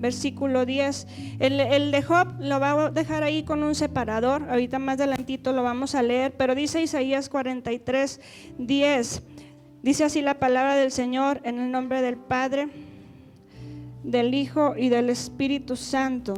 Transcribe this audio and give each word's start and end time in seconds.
versículo 0.00 0.66
10. 0.66 1.06
El, 1.38 1.60
el, 1.60 1.90
de 1.90 2.02
Job 2.02 2.28
lo 2.40 2.58
va 2.58 2.86
a 2.86 2.90
dejar 2.90 3.22
ahí 3.22 3.42
con 3.42 3.62
un 3.62 3.74
separador, 3.74 4.48
ahorita 4.48 4.78
más 4.78 4.98
adelantito 4.98 5.52
lo 5.52 5.62
vamos 5.62 5.94
a 5.94 6.02
leer, 6.02 6.34
pero 6.36 6.54
dice 6.54 6.82
Isaías 6.82 7.28
43, 7.28 8.20
10. 8.58 9.22
Dice 9.82 10.04
así 10.04 10.20
la 10.20 10.38
palabra 10.38 10.74
del 10.74 10.90
Señor 10.90 11.40
en 11.44 11.58
el 11.58 11.70
nombre 11.70 12.02
del 12.02 12.16
Padre, 12.16 12.68
del 14.02 14.34
Hijo 14.34 14.74
y 14.76 14.88
del 14.88 15.10
Espíritu 15.10 15.76
Santo. 15.76 16.34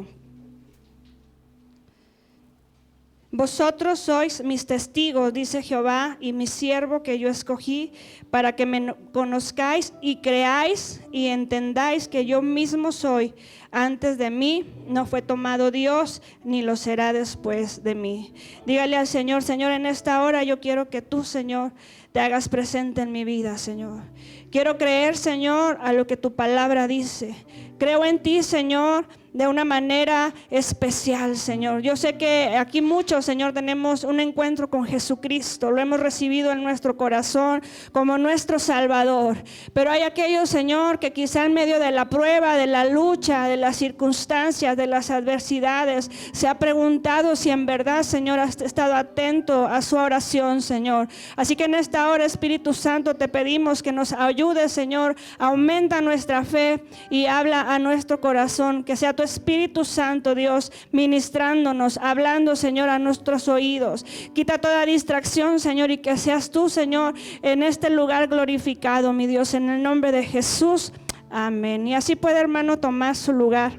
Vosotros 3.34 3.98
sois 3.98 4.44
mis 4.44 4.66
testigos, 4.66 5.32
dice 5.32 5.62
Jehová, 5.62 6.18
y 6.20 6.34
mi 6.34 6.46
siervo 6.46 7.02
que 7.02 7.18
yo 7.18 7.30
escogí, 7.30 7.94
para 8.30 8.54
que 8.54 8.66
me 8.66 8.94
conozcáis 9.10 9.94
y 10.02 10.16
creáis 10.16 11.00
y 11.10 11.28
entendáis 11.28 12.08
que 12.08 12.26
yo 12.26 12.42
mismo 12.42 12.92
soy. 12.92 13.32
Antes 13.70 14.18
de 14.18 14.28
mí 14.28 14.66
no 14.86 15.06
fue 15.06 15.22
tomado 15.22 15.70
Dios, 15.70 16.20
ni 16.44 16.60
lo 16.60 16.76
será 16.76 17.14
después 17.14 17.82
de 17.82 17.94
mí. 17.94 18.34
Dígale 18.66 18.98
al 18.98 19.06
Señor, 19.06 19.42
Señor, 19.42 19.72
en 19.72 19.86
esta 19.86 20.22
hora 20.22 20.44
yo 20.44 20.60
quiero 20.60 20.90
que 20.90 21.00
tú, 21.00 21.24
Señor, 21.24 21.72
te 22.12 22.20
hagas 22.20 22.50
presente 22.50 23.00
en 23.00 23.12
mi 23.12 23.24
vida, 23.24 23.56
Señor. 23.56 24.02
Quiero 24.50 24.76
creer, 24.76 25.16
Señor, 25.16 25.78
a 25.80 25.94
lo 25.94 26.06
que 26.06 26.18
tu 26.18 26.34
palabra 26.34 26.86
dice. 26.86 27.34
Creo 27.78 28.04
en 28.04 28.18
ti, 28.22 28.42
Señor 28.42 29.06
de 29.32 29.48
una 29.48 29.64
manera 29.64 30.34
especial, 30.50 31.36
Señor. 31.36 31.80
Yo 31.80 31.96
sé 31.96 32.16
que 32.18 32.54
aquí 32.58 32.82
muchos, 32.82 33.24
Señor, 33.24 33.52
tenemos 33.52 34.04
un 34.04 34.20
encuentro 34.20 34.68
con 34.68 34.84
Jesucristo, 34.84 35.70
lo 35.70 35.80
hemos 35.80 36.00
recibido 36.00 36.52
en 36.52 36.62
nuestro 36.62 36.96
corazón 36.96 37.62
como 37.92 38.18
nuestro 38.18 38.58
Salvador. 38.58 39.38
Pero 39.72 39.90
hay 39.90 40.02
aquellos, 40.02 40.50
Señor, 40.50 40.98
que 40.98 41.12
quizá 41.12 41.46
en 41.46 41.54
medio 41.54 41.78
de 41.78 41.90
la 41.90 42.10
prueba, 42.10 42.56
de 42.56 42.66
la 42.66 42.84
lucha, 42.84 43.48
de 43.48 43.56
las 43.56 43.76
circunstancias, 43.76 44.76
de 44.76 44.86
las 44.86 45.10
adversidades, 45.10 46.10
se 46.32 46.46
ha 46.46 46.58
preguntado 46.58 47.34
si 47.34 47.50
en 47.50 47.64
verdad, 47.64 48.02
Señor, 48.02 48.38
has 48.38 48.60
estado 48.60 48.94
atento 48.94 49.66
a 49.66 49.80
su 49.80 49.96
oración, 49.96 50.60
Señor. 50.60 51.08
Así 51.36 51.56
que 51.56 51.64
en 51.64 51.74
esta 51.74 52.10
hora, 52.10 52.24
Espíritu 52.24 52.74
Santo, 52.74 53.14
te 53.14 53.28
pedimos 53.28 53.82
que 53.82 53.92
nos 53.92 54.12
ayudes, 54.12 54.72
Señor, 54.72 55.16
aumenta 55.38 56.00
nuestra 56.02 56.44
fe 56.44 56.84
y 57.08 57.26
habla 57.26 57.74
a 57.74 57.78
nuestro 57.78 58.20
corazón, 58.20 58.84
que 58.84 58.96
sea 58.96 59.14
tu 59.14 59.21
Espíritu 59.22 59.84
Santo, 59.84 60.34
Dios, 60.34 60.72
ministrándonos, 60.90 61.98
hablando, 61.98 62.56
Señor, 62.56 62.88
a 62.88 62.98
nuestros 62.98 63.48
oídos. 63.48 64.04
Quita 64.34 64.58
toda 64.58 64.84
distracción, 64.86 65.60
Señor, 65.60 65.90
y 65.90 65.98
que 65.98 66.16
seas 66.16 66.50
tú, 66.50 66.68
Señor, 66.68 67.14
en 67.42 67.62
este 67.62 67.90
lugar 67.90 68.28
glorificado, 68.28 69.12
mi 69.12 69.26
Dios, 69.26 69.54
en 69.54 69.70
el 69.70 69.82
nombre 69.82 70.12
de 70.12 70.24
Jesús. 70.24 70.92
Amén. 71.30 71.88
Y 71.88 71.94
así 71.94 72.16
puede, 72.16 72.40
hermano, 72.40 72.78
tomar 72.78 73.16
su 73.16 73.32
lugar. 73.32 73.72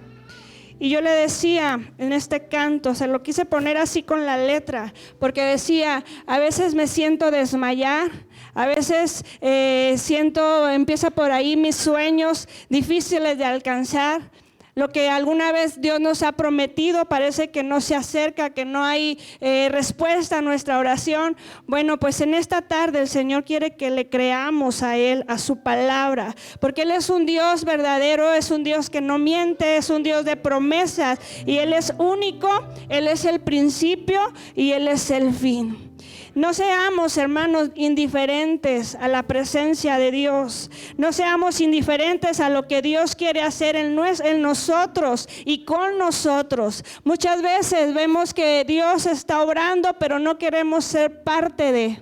Y 0.79 0.89
yo 0.89 1.01
le 1.01 1.11
decía 1.11 1.79
en 1.97 2.11
este 2.11 2.47
canto, 2.47 2.93
se 2.93 3.07
lo 3.07 3.23
quise 3.23 3.45
poner 3.45 3.77
así 3.77 4.03
con 4.03 4.25
la 4.25 4.37
letra, 4.37 4.93
porque 5.17 5.41
decía, 5.41 6.03
a 6.25 6.39
veces 6.39 6.75
me 6.75 6.87
siento 6.87 7.31
desmayar, 7.31 8.11
a 8.53 8.65
veces 8.65 9.23
eh, 9.39 9.95
siento, 9.97 10.67
empieza 10.69 11.09
por 11.11 11.31
ahí 11.31 11.55
mis 11.55 11.75
sueños 11.75 12.49
difíciles 12.69 13.37
de 13.37 13.45
alcanzar, 13.45 14.29
lo 14.75 14.89
que 14.89 15.09
alguna 15.09 15.51
vez 15.51 15.81
Dios 15.81 15.99
nos 15.99 16.23
ha 16.23 16.31
prometido 16.31 17.05
parece 17.05 17.51
que 17.51 17.63
no 17.63 17.81
se 17.81 17.95
acerca, 17.95 18.51
que 18.51 18.65
no 18.65 18.83
hay 18.83 19.19
eh, 19.39 19.69
respuesta 19.71 20.39
a 20.39 20.41
nuestra 20.41 20.79
oración. 20.79 21.37
Bueno, 21.67 21.99
pues 21.99 22.21
en 22.21 22.33
esta 22.33 22.61
tarde 22.63 22.99
el 22.99 23.07
Señor 23.07 23.43
quiere 23.43 23.75
que 23.75 23.91
le 23.91 24.09
creamos 24.09 24.81
a 24.83 24.97
Él, 24.97 25.25
a 25.27 25.37
su 25.37 25.57
palabra, 25.57 26.35
porque 26.59 26.83
Él 26.83 26.91
es 26.91 27.09
un 27.09 27.25
Dios 27.25 27.65
verdadero, 27.65 28.33
es 28.33 28.51
un 28.51 28.63
Dios 28.63 28.89
que 28.89 29.01
no 29.01 29.17
miente, 29.17 29.77
es 29.77 29.89
un 29.89 30.03
Dios 30.03 30.25
de 30.25 30.35
promesas 30.37 31.19
y 31.45 31.57
Él 31.57 31.73
es 31.73 31.93
único, 31.97 32.49
Él 32.89 33.07
es 33.07 33.25
el 33.25 33.41
principio 33.41 34.19
y 34.55 34.71
Él 34.71 34.87
es 34.87 35.11
el 35.11 35.33
fin. 35.33 35.92
No 36.35 36.55
seamos, 36.55 37.15
hermanos, 37.17 37.69
indiferentes 37.75 38.95
a 38.95 39.07
la 39.07 39.23
presencia 39.23 39.99
de 39.99 40.09
Dios. 40.09 40.71
No 40.97 41.13
seamos 41.13 41.61
indiferentes 41.61 42.39
a 42.39 42.49
lo 42.49 42.67
que 42.67 42.81
Dios 42.81 43.15
quiere 43.15 43.43
hacer 43.43 43.75
en, 43.75 43.95
nosotros 44.41 45.29
y 45.45 45.63
con 45.63 45.99
nosotros. 45.99 46.83
Muchas 47.03 47.43
veces 47.43 47.93
vemos 47.93 48.33
que 48.33 48.65
Dios 48.65 49.05
está 49.05 49.43
obrando, 49.43 49.93
pero 49.99 50.17
no 50.17 50.39
queremos 50.39 50.85
ser 50.85 51.23
parte 51.23 51.71
de 51.71 52.01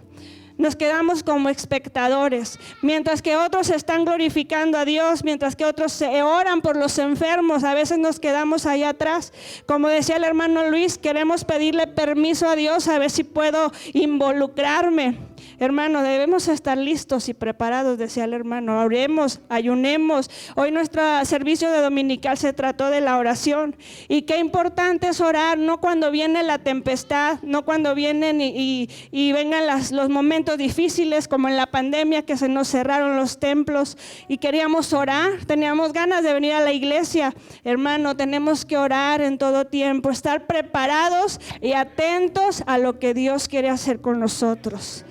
nos 0.62 0.76
quedamos 0.76 1.24
como 1.24 1.50
espectadores, 1.50 2.60
mientras 2.82 3.22
que 3.22 3.36
otros 3.36 3.70
están 3.70 4.06
glorificando 4.06 4.78
a 4.78 4.86
Dios, 4.86 5.24
mientras 5.24 5.56
que 5.56 5.66
otros 5.66 5.92
se 5.92 6.22
oran 6.22 6.62
por 6.62 6.78
los 6.78 7.00
enfermos, 7.00 7.64
a 7.64 7.74
veces 7.74 7.98
nos 7.98 8.20
quedamos 8.20 8.66
ahí 8.66 8.84
atrás. 8.84 9.34
Como 9.66 9.90
decía 9.90 10.18
el 10.18 10.24
hermano 10.24 10.70
Luis, 10.70 11.00
queremos 11.00 11.44
pedirle 11.46 11.88
permiso 11.88 12.48
a 12.48 12.56
Dios 12.56 12.88
a 12.88 13.00
ver 13.00 13.10
si 13.10 13.24
puedo 13.24 13.72
involucrarme. 13.94 15.31
Hermano, 15.62 16.02
debemos 16.02 16.48
estar 16.48 16.76
listos 16.76 17.30
y 17.30 17.36
preparados, 17.36 18.00
decía 18.00 18.24
el 18.24 18.34
hermano. 18.34 18.82
Oremos, 18.82 19.42
ayunemos. 19.48 20.32
Hoy 20.56 20.72
nuestro 20.72 21.04
servicio 21.24 21.70
de 21.70 21.82
dominical 21.82 22.36
se 22.40 22.52
trató 22.52 22.90
de 22.90 23.00
la 23.00 23.20
oración. 23.20 23.76
Y 24.08 24.24
qué 24.24 24.40
importante 24.40 25.10
es 25.10 25.22
orar, 25.22 25.60
no 25.60 25.80
cuando 25.80 26.10
viene 26.10 26.42
la 26.42 26.58
tempestad, 26.58 27.38
no 27.44 27.64
cuando 27.64 27.94
vienen 27.94 28.42
y, 28.42 28.88
vengan 29.12 29.68
los 29.92 30.10
momentos 30.10 30.58
difíciles, 30.58 31.28
como 31.28 31.48
en 31.48 31.58
la 31.58 31.68
pandemia 31.68 32.26
que 32.26 32.38
se 32.38 32.50
nos 32.50 32.68
cerraron 32.68 33.16
los 33.16 33.40
templos 33.40 34.00
y 34.28 34.40
queríamos 34.40 34.94
orar, 34.94 35.46
teníamos 35.46 35.94
ganas 35.94 36.24
de 36.24 36.34
venir 36.34 36.54
a 36.54 36.62
la 36.62 36.74
iglesia. 36.74 37.36
Hermano, 37.64 38.18
tenemos 38.18 38.66
que 38.66 38.80
orar 38.80 39.22
en 39.22 39.38
todo 39.38 39.66
tiempo, 39.66 40.10
estar 40.10 40.48
preparados 40.48 41.40
y 41.62 41.74
atentos 41.74 42.64
a 42.66 42.80
lo 42.80 42.98
que 42.98 43.14
Dios 43.14 43.48
quiere 43.48 43.70
hacer 43.70 44.02
con 44.02 44.20
nosotros. 44.20 45.06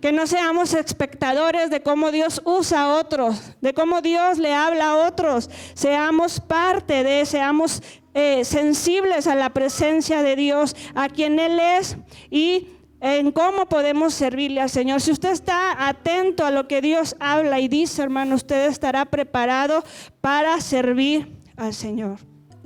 Que 0.00 0.12
no 0.12 0.26
seamos 0.26 0.74
espectadores 0.74 1.70
de 1.70 1.82
cómo 1.82 2.12
Dios 2.12 2.40
usa 2.44 2.82
a 2.82 2.94
otros, 2.94 3.56
de 3.60 3.74
cómo 3.74 4.00
Dios 4.00 4.38
le 4.38 4.54
habla 4.54 4.90
a 4.90 5.08
otros. 5.08 5.50
Seamos 5.74 6.40
parte 6.40 7.02
de, 7.02 7.26
seamos 7.26 7.82
eh, 8.14 8.44
sensibles 8.44 9.26
a 9.26 9.34
la 9.34 9.50
presencia 9.50 10.22
de 10.22 10.36
Dios, 10.36 10.76
a 10.94 11.08
quien 11.08 11.38
Él 11.38 11.58
es 11.58 11.96
y 12.30 12.68
en 13.00 13.32
cómo 13.32 13.66
podemos 13.66 14.14
servirle 14.14 14.60
al 14.60 14.70
Señor. 14.70 15.00
Si 15.00 15.12
usted 15.12 15.30
está 15.30 15.88
atento 15.88 16.44
a 16.44 16.50
lo 16.50 16.66
que 16.66 16.80
Dios 16.80 17.16
habla 17.20 17.60
y 17.60 17.68
dice, 17.68 18.02
hermano, 18.02 18.34
usted 18.34 18.66
estará 18.66 19.04
preparado 19.04 19.84
para 20.20 20.60
servir 20.60 21.36
al 21.56 21.74
Señor. 21.74 22.18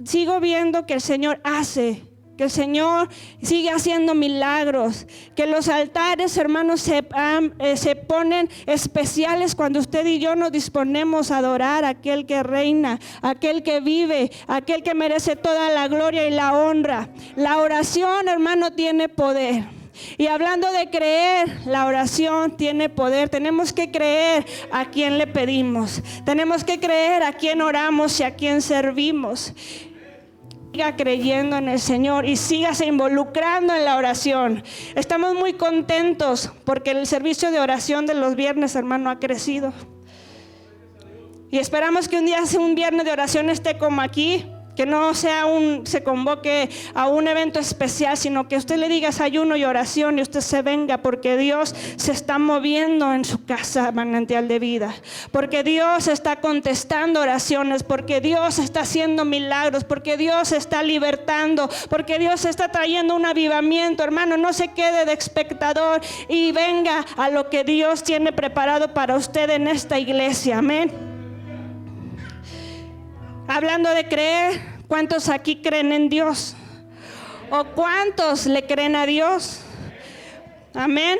Sigo 0.04 0.40
viendo 0.40 0.86
que 0.86 0.94
el 0.94 1.00
Señor 1.00 1.40
hace 1.44 2.02
que 2.42 2.46
el 2.46 2.50
Señor 2.50 3.08
sigue 3.40 3.70
haciendo 3.70 4.16
milagros, 4.16 5.06
que 5.36 5.46
los 5.46 5.68
altares, 5.68 6.36
hermanos, 6.36 6.80
se, 6.80 7.04
eh, 7.60 7.76
se, 7.76 7.94
ponen 7.94 8.50
especiales 8.66 9.54
cuando 9.54 9.78
usted 9.78 10.04
y 10.06 10.18
yo 10.18 10.34
nos 10.34 10.50
disponemos 10.50 11.30
a 11.30 11.38
adorar 11.38 11.84
a 11.84 11.90
aquel 11.90 12.26
que 12.26 12.42
reina, 12.42 12.98
aquel 13.20 13.62
que 13.62 13.78
vive, 13.78 14.32
aquel 14.48 14.82
que 14.82 14.92
merece 14.92 15.36
toda 15.36 15.70
la 15.70 15.86
gloria 15.86 16.26
y 16.26 16.32
la 16.32 16.52
honra. 16.52 17.10
La 17.36 17.58
oración, 17.58 18.26
hermano, 18.26 18.72
tiene 18.72 19.08
poder. 19.08 19.62
Y 20.18 20.26
hablando 20.26 20.72
de 20.72 20.90
creer, 20.90 21.60
la 21.64 21.86
oración 21.86 22.56
tiene 22.56 22.88
poder. 22.88 23.28
Tenemos 23.28 23.72
que 23.72 23.92
creer 23.92 24.44
a 24.72 24.86
quien 24.86 25.16
le 25.16 25.28
pedimos. 25.28 26.02
Tenemos 26.24 26.64
que 26.64 26.80
creer 26.80 27.22
a 27.22 27.34
quien 27.34 27.62
oramos 27.62 28.18
y 28.18 28.24
a 28.24 28.34
quien 28.34 28.62
servimos 28.62 29.54
siga 30.72 30.96
creyendo 30.96 31.56
en 31.58 31.68
el 31.68 31.78
Señor 31.78 32.24
y 32.24 32.36
sígase 32.36 32.86
involucrando 32.86 33.74
en 33.74 33.84
la 33.84 33.96
oración. 33.96 34.64
Estamos 34.94 35.34
muy 35.34 35.52
contentos 35.52 36.50
porque 36.64 36.92
el 36.92 37.06
servicio 37.06 37.50
de 37.50 37.60
oración 37.60 38.06
de 38.06 38.14
los 38.14 38.36
viernes, 38.36 38.74
hermano, 38.74 39.10
ha 39.10 39.18
crecido. 39.18 39.74
Y 41.50 41.58
esperamos 41.58 42.08
que 42.08 42.16
un 42.16 42.24
día 42.24 42.38
un 42.58 42.74
viernes 42.74 43.04
de 43.04 43.12
oración 43.12 43.50
esté 43.50 43.76
como 43.76 44.00
aquí, 44.00 44.46
que 44.76 44.86
no 44.86 45.14
sea 45.14 45.46
un, 45.46 45.86
se 45.86 46.02
convoque 46.02 46.68
a 46.94 47.08
un 47.08 47.28
evento 47.28 47.60
especial, 47.60 48.16
sino 48.16 48.48
que 48.48 48.56
usted 48.56 48.76
le 48.76 48.88
diga 48.88 49.10
ayuno 49.20 49.56
y 49.56 49.64
oración 49.64 50.18
y 50.18 50.22
usted 50.22 50.40
se 50.40 50.62
venga 50.62 50.98
porque 50.98 51.36
Dios 51.36 51.74
se 51.96 52.12
está 52.12 52.38
moviendo 52.38 53.12
en 53.12 53.24
su 53.24 53.44
casa 53.44 53.92
manantial 53.92 54.48
de 54.48 54.58
vida. 54.58 54.94
Porque 55.30 55.62
Dios 55.62 56.08
está 56.08 56.36
contestando 56.36 57.20
oraciones, 57.20 57.82
porque 57.82 58.20
Dios 58.20 58.58
está 58.58 58.80
haciendo 58.80 59.24
milagros, 59.24 59.84
porque 59.84 60.16
Dios 60.16 60.52
está 60.52 60.82
libertando, 60.82 61.68
porque 61.88 62.18
Dios 62.18 62.44
está 62.44 62.68
trayendo 62.68 63.14
un 63.14 63.26
avivamiento. 63.26 64.02
Hermano, 64.02 64.36
no 64.36 64.52
se 64.52 64.68
quede 64.68 65.04
de 65.04 65.12
espectador 65.12 66.00
y 66.28 66.52
venga 66.52 67.04
a 67.16 67.28
lo 67.30 67.50
que 67.50 67.64
Dios 67.64 68.02
tiene 68.02 68.32
preparado 68.32 68.94
para 68.94 69.16
usted 69.16 69.50
en 69.50 69.68
esta 69.68 69.98
iglesia. 69.98 70.58
Amén. 70.58 71.11
Hablando 73.54 73.90
de 73.90 74.08
creer, 74.08 74.62
¿cuántos 74.88 75.28
aquí 75.28 75.60
creen 75.60 75.92
en 75.92 76.08
Dios? 76.08 76.54
¿O 77.50 77.64
cuántos 77.74 78.46
le 78.46 78.66
creen 78.66 78.96
a 78.96 79.04
Dios? 79.04 79.60
Amén. 80.72 81.18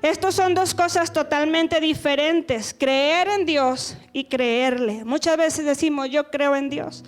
Estos 0.00 0.36
son 0.36 0.54
dos 0.54 0.72
cosas 0.74 1.12
totalmente 1.12 1.78
diferentes, 1.78 2.72
creer 2.72 3.28
en 3.28 3.44
Dios 3.44 3.98
y 4.14 4.24
creerle. 4.24 5.04
Muchas 5.04 5.36
veces 5.36 5.66
decimos, 5.66 6.08
yo 6.08 6.30
creo 6.30 6.56
en 6.56 6.70
Dios, 6.70 7.04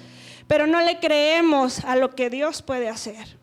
pero 0.47 0.67
no 0.67 0.83
le 0.83 1.01
creemos 1.01 1.83
a 1.87 1.97
lo 1.97 2.15
que 2.15 2.29
Dios 2.29 2.61
puede 2.61 2.91
hacer. 2.91 3.38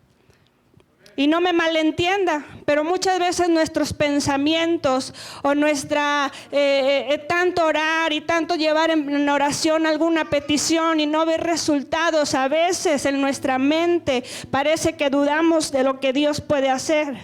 Y 1.16 1.26
no 1.26 1.40
me 1.40 1.54
malentienda, 1.54 2.44
pero 2.66 2.84
muchas 2.84 3.18
veces 3.18 3.48
nuestros 3.48 3.94
pensamientos 3.94 5.14
o 5.42 5.54
nuestra 5.54 6.30
eh, 6.52 7.06
eh, 7.08 7.18
tanto 7.26 7.64
orar 7.64 8.12
y 8.12 8.20
tanto 8.20 8.54
llevar 8.54 8.90
en 8.90 9.26
oración 9.28 9.86
alguna 9.86 10.26
petición 10.26 11.00
y 11.00 11.06
no 11.06 11.24
ver 11.24 11.42
resultados, 11.42 12.34
a 12.34 12.48
veces 12.48 13.06
en 13.06 13.20
nuestra 13.20 13.58
mente 13.58 14.24
parece 14.50 14.94
que 14.94 15.08
dudamos 15.08 15.72
de 15.72 15.84
lo 15.84 16.00
que 16.00 16.12
Dios 16.12 16.42
puede 16.42 16.68
hacer. 16.68 17.16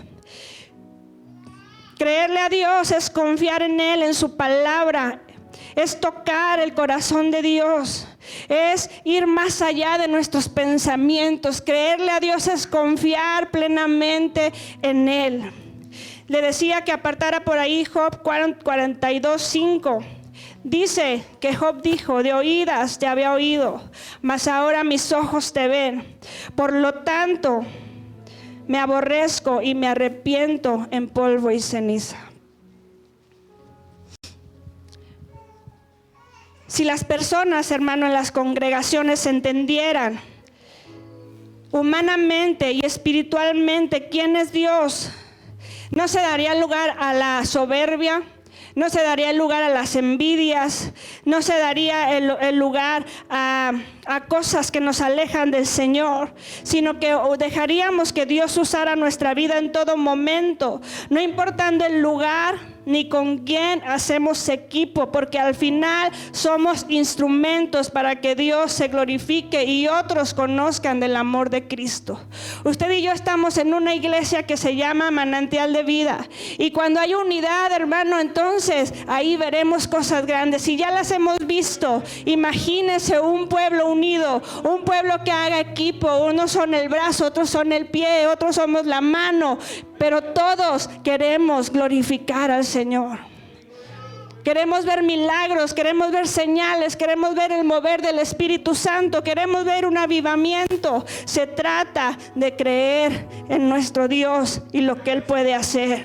Creerle 1.98 2.40
a 2.40 2.48
Dios 2.48 2.90
es 2.90 3.10
confiar 3.10 3.62
en 3.62 3.78
Él, 3.78 4.02
en 4.02 4.14
su 4.14 4.36
palabra, 4.36 5.22
es 5.76 6.00
tocar 6.00 6.60
el 6.60 6.74
corazón 6.74 7.30
de 7.30 7.42
Dios 7.42 8.06
es 8.48 8.90
ir 9.04 9.26
más 9.26 9.62
allá 9.62 9.98
de 9.98 10.08
nuestros 10.08 10.48
pensamientos. 10.48 11.60
Creerle 11.60 12.10
a 12.10 12.20
Dios 12.20 12.46
es 12.46 12.66
confiar 12.66 13.50
plenamente 13.50 14.52
en 14.82 15.08
Él. 15.08 15.52
Le 16.28 16.40
decía 16.40 16.82
que 16.82 16.92
apartara 16.92 17.44
por 17.44 17.58
ahí 17.58 17.84
Job 17.84 18.22
42.5. 18.22 20.04
Dice 20.64 21.24
que 21.40 21.54
Job 21.54 21.82
dijo, 21.82 22.22
de 22.22 22.32
oídas 22.32 22.98
te 22.98 23.08
había 23.08 23.32
oído, 23.32 23.82
mas 24.20 24.46
ahora 24.46 24.84
mis 24.84 25.12
ojos 25.12 25.52
te 25.52 25.66
ven. 25.66 26.16
Por 26.54 26.72
lo 26.72 26.94
tanto, 26.94 27.66
me 28.68 28.78
aborrezco 28.78 29.60
y 29.60 29.74
me 29.74 29.88
arrepiento 29.88 30.86
en 30.92 31.08
polvo 31.08 31.50
y 31.50 31.60
ceniza. 31.60 32.31
Si 36.72 36.84
las 36.84 37.04
personas, 37.04 37.70
hermano, 37.70 38.06
en 38.06 38.14
las 38.14 38.32
congregaciones 38.32 39.26
entendieran 39.26 40.18
humanamente 41.70 42.72
y 42.72 42.80
espiritualmente 42.80 44.08
quién 44.08 44.36
es 44.36 44.52
Dios, 44.52 45.12
no 45.90 46.08
se 46.08 46.20
daría 46.20 46.54
lugar 46.54 46.96
a 46.98 47.12
la 47.12 47.44
soberbia, 47.44 48.22
no 48.74 48.88
se 48.88 49.02
daría 49.02 49.34
lugar 49.34 49.62
a 49.62 49.68
las 49.68 49.96
envidias, 49.96 50.94
no 51.26 51.42
se 51.42 51.58
daría 51.58 52.16
el, 52.16 52.56
lugar 52.56 53.04
a, 53.28 53.72
a, 54.06 54.24
cosas 54.24 54.70
que 54.70 54.80
nos 54.80 55.02
alejan 55.02 55.50
del 55.50 55.66
Señor, 55.66 56.32
sino 56.62 56.98
que 56.98 57.14
dejaríamos 57.36 58.14
que 58.14 58.24
Dios 58.24 58.56
usara 58.56 58.96
nuestra 58.96 59.34
vida 59.34 59.58
en 59.58 59.72
todo 59.72 59.98
momento, 59.98 60.80
no 61.10 61.20
importando 61.20 61.84
el 61.84 62.00
lugar, 62.00 62.71
ni 62.86 63.08
con 63.08 63.38
quién 63.38 63.82
hacemos 63.86 64.48
equipo, 64.48 65.10
porque 65.12 65.38
al 65.38 65.54
final 65.54 66.10
somos 66.32 66.86
instrumentos 66.88 67.90
para 67.90 68.20
que 68.20 68.34
Dios 68.34 68.72
se 68.72 68.88
glorifique 68.88 69.64
y 69.64 69.88
otros 69.88 70.34
conozcan 70.34 71.00
del 71.00 71.16
amor 71.16 71.50
de 71.50 71.66
Cristo. 71.68 72.20
Usted 72.64 72.90
y 72.90 73.02
yo 73.02 73.12
estamos 73.12 73.56
en 73.58 73.74
una 73.74 73.94
iglesia 73.94 74.44
que 74.44 74.56
se 74.56 74.76
llama 74.76 75.10
manantial 75.10 75.72
de 75.72 75.82
vida. 75.82 76.26
Y 76.58 76.70
cuando 76.70 77.00
hay 77.00 77.14
unidad, 77.14 77.72
hermano, 77.72 78.18
entonces 78.18 78.92
ahí 79.06 79.36
veremos 79.36 79.88
cosas 79.88 80.26
grandes. 80.26 80.66
Y 80.68 80.76
ya 80.76 80.90
las 80.90 81.10
hemos 81.10 81.38
visto. 81.46 82.02
Imagínese 82.24 83.20
un 83.20 83.48
pueblo 83.48 83.90
unido, 83.90 84.42
un 84.64 84.84
pueblo 84.84 85.22
que 85.24 85.30
haga 85.30 85.60
equipo. 85.60 86.14
Unos 86.24 86.52
son 86.52 86.74
el 86.74 86.88
brazo, 86.88 87.26
otros 87.26 87.50
son 87.50 87.72
el 87.72 87.86
pie, 87.86 88.26
otros 88.26 88.56
somos 88.56 88.86
la 88.86 89.00
mano 89.00 89.58
pero 90.02 90.20
todos 90.20 90.90
queremos 91.04 91.70
glorificar 91.70 92.50
al 92.50 92.64
Señor. 92.64 92.71
Queremos 94.44 94.84
ver 94.84 95.02
milagros, 95.02 95.72
queremos 95.72 96.10
ver 96.10 96.26
señales, 96.26 96.96
queremos 96.96 97.34
ver 97.34 97.52
el 97.52 97.64
mover 97.64 98.02
del 98.02 98.18
Espíritu 98.18 98.74
Santo, 98.74 99.22
queremos 99.22 99.64
ver 99.64 99.86
un 99.86 99.96
avivamiento. 99.96 101.04
Se 101.24 101.46
trata 101.46 102.18
de 102.34 102.56
creer 102.56 103.28
en 103.48 103.68
nuestro 103.68 104.08
Dios 104.08 104.62
y 104.72 104.80
lo 104.80 105.00
que 105.02 105.12
Él 105.12 105.22
puede 105.22 105.54
hacer. 105.54 106.04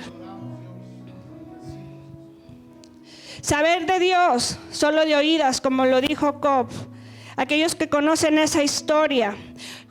Saber 3.41 3.85
de 3.85 3.99
Dios 3.99 4.59
solo 4.71 5.05
de 5.05 5.15
oídas, 5.15 5.61
como 5.61 5.85
lo 5.85 6.01
dijo 6.01 6.39
Job. 6.41 6.67
Aquellos 7.37 7.75
que 7.75 7.87
conocen 7.87 8.37
esa 8.39 8.61
historia, 8.61 9.35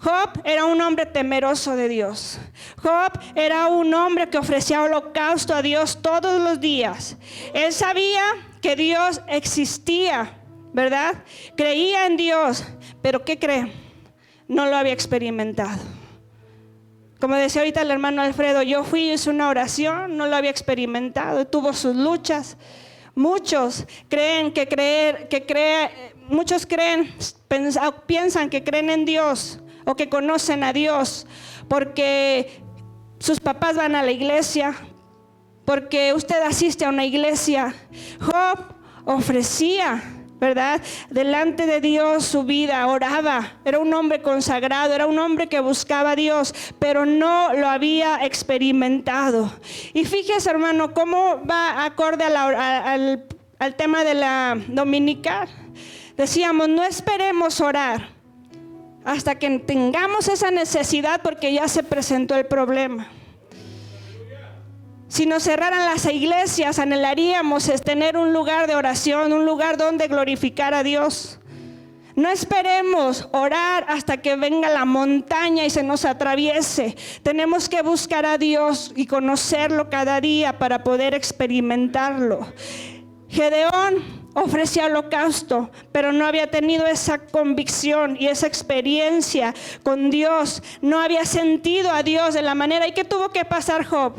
Job 0.07 0.41
era 0.45 0.67
un 0.67 0.81
hombre 0.81 1.05
temeroso 1.05 1.75
de 1.75 1.89
Dios. 1.89 2.39
Job 2.81 3.19
era 3.35 3.67
un 3.67 3.93
hombre 3.93 4.29
que 4.29 4.39
ofrecía 4.39 4.85
holocausto 4.85 5.53
a 5.53 5.63
Dios 5.63 5.99
todos 6.01 6.41
los 6.41 6.61
días. 6.61 7.17
Él 7.53 7.73
sabía 7.73 8.23
que 8.63 8.77
Dios 8.77 9.21
existía, 9.27 10.33
¿verdad? 10.73 11.25
Creía 11.57 12.07
en 12.07 12.17
Dios, 12.17 12.65
pero 13.03 13.25
¿qué 13.25 13.37
cree? 13.37 13.73
No 14.47 14.67
lo 14.67 14.77
había 14.77 14.93
experimentado. 14.93 15.83
Como 17.19 17.35
decía 17.35 17.63
ahorita 17.63 17.83
el 17.83 17.91
hermano 17.91 18.23
Alfredo, 18.23 18.63
yo 18.63 18.85
fui 18.85 19.09
y 19.09 19.13
hice 19.15 19.29
una 19.29 19.49
oración, 19.49 20.17
no 20.17 20.29
lo 20.29 20.37
había 20.37 20.51
experimentado, 20.51 21.49
tuvo 21.49 21.73
sus 21.73 21.97
luchas. 21.97 22.57
Muchos 23.17 23.85
creen 24.09 24.53
que 24.53 24.69
creer, 24.69 25.27
que 25.27 25.45
cree, 25.45 26.15
muchos 26.29 26.65
creen, 26.65 27.13
piensan 28.07 28.49
que 28.49 28.63
creen 28.63 28.91
en 28.91 29.05
Dios, 29.05 29.59
o 29.87 29.95
que 29.95 30.09
conocen 30.09 30.65
a 30.65 30.73
Dios, 30.73 31.27
porque 31.69 32.61
sus 33.19 33.41
papás 33.41 33.77
van 33.77 33.95
a 33.95 34.03
la 34.03 34.11
iglesia, 34.11 34.75
porque 35.65 36.13
usted 36.13 36.43
asiste 36.43 36.85
a 36.85 36.91
una 36.91 37.05
iglesia. 37.05 37.73
Job 38.21 38.59
ofrecía, 39.05 40.03
¿verdad? 40.41 40.83
Delante 41.09 41.67
de 41.67 41.81
Dios 41.81 42.25
su 42.25 42.43
vida, 42.43 42.87
oraba, 42.89 43.59
era 43.65 43.79
un 43.79 43.95
hombre 43.95 44.21
consagrado, 44.21 44.93
era 44.93 45.07
un 45.07 45.19
hombre 45.21 45.49
que 45.49 45.61
buscaba 45.61 46.11
a 46.11 46.17
Dios, 46.17 46.53
pero 46.81 47.07
no 47.07 47.55
lo 47.55 47.69
había 47.69 48.25
experimentado. 48.25 49.53
Y 49.95 50.05
fíjese, 50.05 50.51
hermano, 50.51 50.95
cómo 50.95 51.41
va 51.49 51.85
acorde 51.85 52.25
al, 52.25 53.25
al 53.59 53.77
tema 53.77 54.03
de 54.03 54.15
la 54.15 54.59
dominical. 54.67 55.49
Decíamos, 56.17 56.69
no 56.69 56.83
esperemos 56.83 57.61
orar 57.61 58.16
hasta 59.07 59.37
que 59.37 59.61
tengamos 59.61 60.27
esa 60.27 60.51
necesidad 60.51 61.23
porque 61.23 61.53
ya 61.53 61.69
se 61.69 61.85
presentó 61.85 62.35
el 62.35 62.45
problema. 62.47 63.09
Si 65.07 65.27
nos 65.27 65.45
cerraran 65.45 65.87
las 65.87 66.05
iglesias, 66.07 66.81
anhelaríamos 66.81 67.71
tener 67.85 68.17
un 68.17 68.33
lugar 68.33 68.67
de 68.67 68.75
oración, 68.75 69.33
un 69.33 69.47
lugar 69.47 69.77
donde 69.77 70.09
glorificar 70.09 70.75
a 70.75 70.83
Dios. 70.83 71.39
No 72.17 72.29
esperemos 72.29 73.29
orar 73.33 73.87
hasta 73.89 74.17
que 74.17 74.35
venga 74.35 74.69
la 74.71 74.85
montaña 74.85 75.65
y 75.65 75.71
se 75.71 75.85
nos 75.85 76.05
atraviese. 76.05 76.97
Tenemos 77.23 77.69
que 77.69 77.83
buscar 77.83 78.27
a 78.27 78.39
Dios 78.39 78.93
y 78.97 79.07
conocerlo 79.07 79.89
cada 79.89 80.21
día 80.21 80.59
para 80.59 80.83
poder 80.83 81.15
experimentarlo. 81.15 82.53
Gedeón 83.29 84.26
ofrecía 84.37 84.87
holocausto, 84.87 85.71
pero 85.93 86.13
no 86.13 86.27
había 86.27 86.51
tenido 86.51 86.87
esa 86.87 87.19
convicción 87.19 88.19
y 88.21 88.27
esa 88.27 88.47
experiencia 88.47 89.55
con 89.83 90.11
Dios. 90.11 90.63
No 90.83 91.01
había 91.01 91.25
sentido 91.25 91.91
a 91.91 92.03
Dios 92.03 92.35
de 92.35 92.43
la 92.43 92.55
manera. 92.55 92.87
¿Y 92.87 92.93
qué 92.93 93.03
tuvo 93.03 93.31
que 93.31 93.47
pasar 93.47 93.85
Job? 93.85 94.13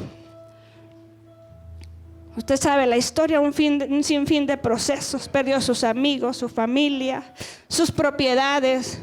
Usted 2.36 2.57
sabe 2.57 2.88
la 2.88 2.97
historia, 2.97 3.39
un, 3.39 3.53
fin, 3.53 3.83
un 3.89 4.03
sinfín 4.03 4.47
de 4.47 4.57
procesos. 4.57 5.29
Perdió 5.29 5.62
sus 5.62 5.83
amigos, 5.83 6.38
su 6.38 6.50
familia, 6.50 7.33
sus 7.67 7.91
propiedades 7.91 9.00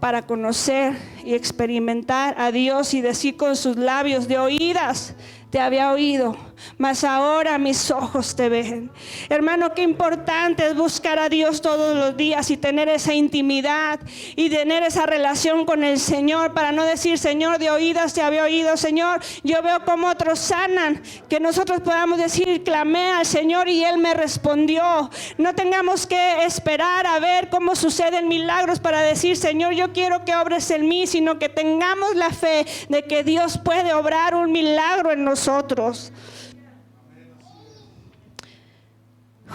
para 0.00 0.22
conocer 0.22 0.96
y 1.22 1.34
experimentar 1.34 2.34
a 2.38 2.50
Dios 2.50 2.94
y 2.94 3.02
decir 3.02 3.36
con 3.36 3.56
sus 3.56 3.76
labios 3.76 4.26
de 4.28 4.38
oídas, 4.38 5.14
te 5.50 5.58
había 5.58 5.90
oído 5.92 6.36
mas 6.78 7.04
ahora 7.04 7.58
mis 7.58 7.90
ojos 7.90 8.36
te 8.36 8.48
ven. 8.48 8.90
Hermano, 9.28 9.74
qué 9.74 9.82
importante 9.82 10.66
es 10.66 10.76
buscar 10.76 11.18
a 11.18 11.28
Dios 11.28 11.60
todos 11.60 11.96
los 11.96 12.16
días 12.16 12.50
y 12.50 12.56
tener 12.56 12.88
esa 12.88 13.14
intimidad 13.14 14.00
y 14.34 14.50
tener 14.50 14.82
esa 14.82 15.06
relación 15.06 15.64
con 15.64 15.84
el 15.84 15.98
Señor 15.98 16.54
para 16.54 16.72
no 16.72 16.84
decir, 16.84 17.18
Señor, 17.18 17.58
de 17.58 17.70
oídas 17.70 18.14
te 18.14 18.22
había 18.22 18.44
oído, 18.44 18.76
Señor, 18.76 19.20
yo 19.42 19.62
veo 19.62 19.84
como 19.84 20.08
otros 20.08 20.38
sanan, 20.38 21.02
que 21.28 21.40
nosotros 21.40 21.80
podamos 21.80 22.18
decir, 22.18 22.62
clamé 22.64 23.12
al 23.12 23.26
Señor 23.26 23.68
y 23.68 23.84
Él 23.84 23.98
me 23.98 24.14
respondió. 24.14 25.10
No 25.38 25.54
tengamos 25.54 26.06
que 26.06 26.44
esperar 26.44 27.06
a 27.06 27.18
ver 27.18 27.48
cómo 27.48 27.74
suceden 27.74 28.28
milagros 28.28 28.80
para 28.80 29.02
decir, 29.02 29.36
Señor, 29.36 29.74
yo 29.74 29.92
quiero 29.92 30.24
que 30.24 30.36
obres 30.36 30.70
en 30.70 30.88
mí, 30.88 31.06
sino 31.06 31.38
que 31.38 31.48
tengamos 31.48 32.14
la 32.16 32.30
fe 32.30 32.66
de 32.88 33.02
que 33.04 33.24
Dios 33.24 33.58
puede 33.58 33.94
obrar 33.94 34.34
un 34.34 34.52
milagro 34.52 35.12
en 35.12 35.24
nosotros. 35.24 36.12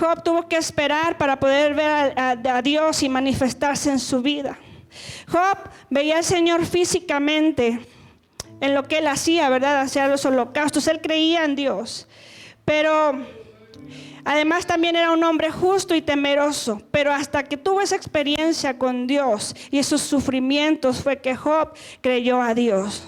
Job 0.01 0.23
tuvo 0.23 0.47
que 0.47 0.57
esperar 0.57 1.15
para 1.15 1.39
poder 1.39 1.75
ver 1.75 2.15
a, 2.17 2.61
Dios 2.63 3.03
y 3.03 3.09
manifestarse 3.09 3.91
en 3.91 3.99
su 3.99 4.23
vida. 4.23 4.57
Job 5.27 5.59
veía 5.91 6.17
al 6.17 6.23
Señor 6.23 6.65
físicamente 6.65 7.79
en 8.61 8.73
lo 8.73 8.87
que 8.87 8.97
él 8.97 9.05
hacía, 9.05 9.47
¿verdad? 9.49 9.81
Hacía 9.81 10.07
los 10.07 10.25
holocaustos. 10.25 10.87
Él 10.87 11.01
creía 11.01 11.45
en 11.45 11.55
Dios. 11.55 12.07
Pero 12.65 13.13
Además 14.23 14.67
también 14.67 14.95
era 14.95 15.11
un 15.11 15.23
hombre 15.23 15.49
justo 15.49 15.95
y 15.95 16.01
temeroso, 16.01 16.79
pero 16.91 17.11
hasta 17.11 17.43
que 17.43 17.57
tuvo 17.57 17.81
esa 17.81 17.95
experiencia 17.95 18.77
con 18.77 19.07
Dios 19.07 19.55
y 19.71 19.81
sus 19.81 20.01
sufrimientos 20.01 21.01
fue 21.01 21.17
que 21.17 21.35
Job 21.35 21.73
creyó 22.01 22.39
a 22.39 22.53
Dios. 22.53 23.03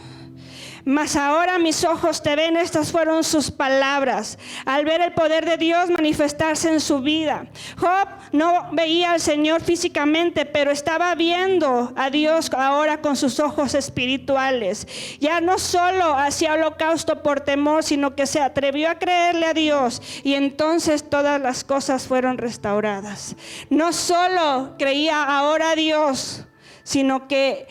Mas 0.86 1.16
ahora 1.16 1.60
mis 1.60 1.84
ojos 1.86 2.22
te 2.22 2.36
ven, 2.36 2.58
estas 2.58 2.92
fueron 2.92 3.24
sus 3.24 3.52
palabras, 3.52 4.38
al 4.66 4.84
ver 4.84 5.00
el 5.00 5.14
poder 5.14 5.46
de 5.46 5.58
Dios 5.58 5.90
manifestarse 5.90 6.70
en 6.70 6.82
su 6.82 7.00
vida. 7.00 7.48
Job 7.78 8.10
no 8.34 8.70
veía 8.74 9.14
al 9.14 9.22
Señor 9.22 9.62
físicamente, 9.62 10.46
pero 10.46 10.72
estaba 10.72 11.16
viendo 11.16 11.94
a 11.96 12.10
Dios 12.10 12.52
ahora 12.54 13.02
con 13.02 13.16
sus 13.16 13.40
ojos 13.40 13.76
espirituales. 13.76 14.88
Ya 15.20 15.40
no 15.40 15.58
solo 15.58 16.16
hacía 16.16 16.54
holocausto 16.54 17.24
por 17.24 17.40
temor, 17.40 17.84
sino 17.84 18.16
que 18.16 18.28
se 18.28 18.42
atrevió 18.42 18.90
a 18.90 19.00
creerle 19.00 19.46
a 19.46 19.54
Dios 19.54 20.02
y 20.24 20.34
entonces 20.34 21.10
todas 21.10 21.40
las 21.40 21.64
cosas 21.64 22.08
fueron 22.08 22.38
restauradas. 22.38 23.36
No 23.70 23.94
solo 23.94 24.76
creía 24.78 25.24
ahora 25.24 25.72
a 25.72 25.76
Dios, 25.76 26.46
sino 26.84 27.28
que 27.28 27.68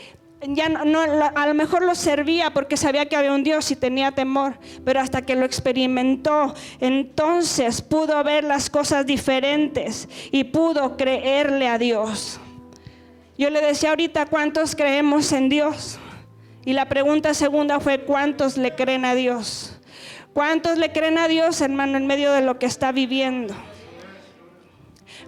ya 0.49 0.69
no, 0.69 1.01
a 1.01 1.47
lo 1.47 1.55
mejor 1.55 1.85
lo 1.85 1.95
servía 1.95 2.53
porque 2.53 2.77
sabía 2.77 3.07
que 3.07 3.17
había 3.17 3.33
un 3.33 3.45
Dios 3.45 3.71
y 3.71 3.77
tenía 3.77 4.11
temor, 4.13 4.59
pero 4.85 5.01
hasta 5.01 5.23
que 5.23 5.37
lo 5.37 5.45
experimentó, 5.45 6.55
entonces 6.81 7.83
pudo 7.83 8.23
ver 8.25 8.45
las 8.45 8.69
cosas 8.69 9.07
diferentes 9.07 10.09
y 10.31 10.45
pudo 10.45 10.97
creerle 10.97 11.69
a 11.69 11.79
Dios. 11.79 12.41
Yo 13.39 13.51
le 13.51 13.61
decía 13.61 13.91
ahorita, 13.91 14.27
¿cuántos 14.27 14.75
creemos 14.77 15.33
en 15.33 15.49
Dios? 15.49 15.99
Y 16.65 16.75
la 16.75 16.89
pregunta 16.89 17.35
segunda 17.35 17.81
fue, 17.81 18.01
¿cuántos 18.01 18.57
le 18.57 18.75
creen 18.75 19.05
a 19.05 19.15
Dios? 19.15 19.79
¿Cuántos 20.33 20.79
le 20.79 20.93
creen 20.93 21.19
a 21.19 21.29
Dios, 21.29 21.61
hermano, 21.61 21.99
en 21.99 22.07
medio 22.07 22.33
de 22.33 22.43
lo 22.43 22.59
que 22.59 22.67
está 22.67 22.93
viviendo? 22.93 23.55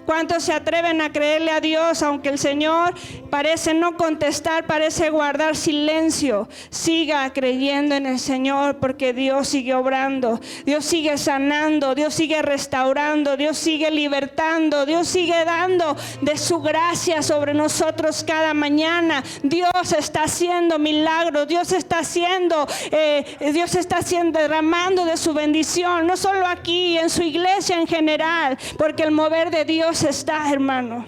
¿Cuántos 0.04 0.44
se 0.44 0.52
atreven 0.52 1.00
a 1.00 1.12
creerle 1.12 1.50
a 1.50 1.61
Dios 1.61 2.02
aunque 2.02 2.28
el 2.28 2.38
Señor 2.38 2.94
parece 3.30 3.73
no 3.73 3.96
contestar, 3.96 4.66
parece 4.66 5.08
guardar 5.11 5.56
silencio? 5.56 6.49
Siga 6.70 7.32
creyendo 7.32 7.94
en 7.94 8.06
el 8.06 8.18
Señor 8.18 8.76
porque 8.76 9.12
Dios 9.12 9.49
sigue 9.49 9.75
obrando, 9.75 10.40
Dios 10.66 10.84
sigue 10.84 11.16
sanando, 11.16 11.94
Dios 11.94 12.12
sigue 12.12 12.42
restaurando, 12.42 13.37
Dios 13.37 13.56
sigue 13.56 13.90
libertando, 13.90 14.84
Dios 14.84 15.08
sigue 15.08 15.44
dando 15.44 15.96
de 16.20 16.37
su 16.37 16.61
gracia 16.61 17.23
sobre 17.23 17.54
nosotros 17.54 18.25
cada 18.25 18.52
mañana. 18.52 19.25
Dios 19.42 19.92
está 19.96 20.25
haciendo 20.25 20.78
milagros, 20.78 21.49
Dios 21.49 21.73
está 21.73 22.00
haciendo, 22.00 22.66
eh, 22.90 23.25
Dios 23.52 23.75
está 23.75 23.99
haciendo, 23.99 24.38
derramando 24.38 25.04
de 25.04 25.16
su 25.16 25.32
bendición, 25.32 26.06
no 26.06 26.16
solo 26.16 26.46
aquí, 26.46 26.99
en 26.99 27.08
su 27.08 27.23
iglesia 27.23 27.76
en 27.76 27.87
general, 27.87 28.58
porque 28.76 29.02
el 29.02 29.11
mover 29.11 29.50
de 29.50 29.64
Dios 29.64 29.93
está, 30.02 30.50
hermano. 30.50 31.06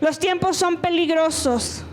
Los 0.00 0.18
tiempos 0.18 0.56
son 0.56 0.76
peligrosos. 0.76 1.84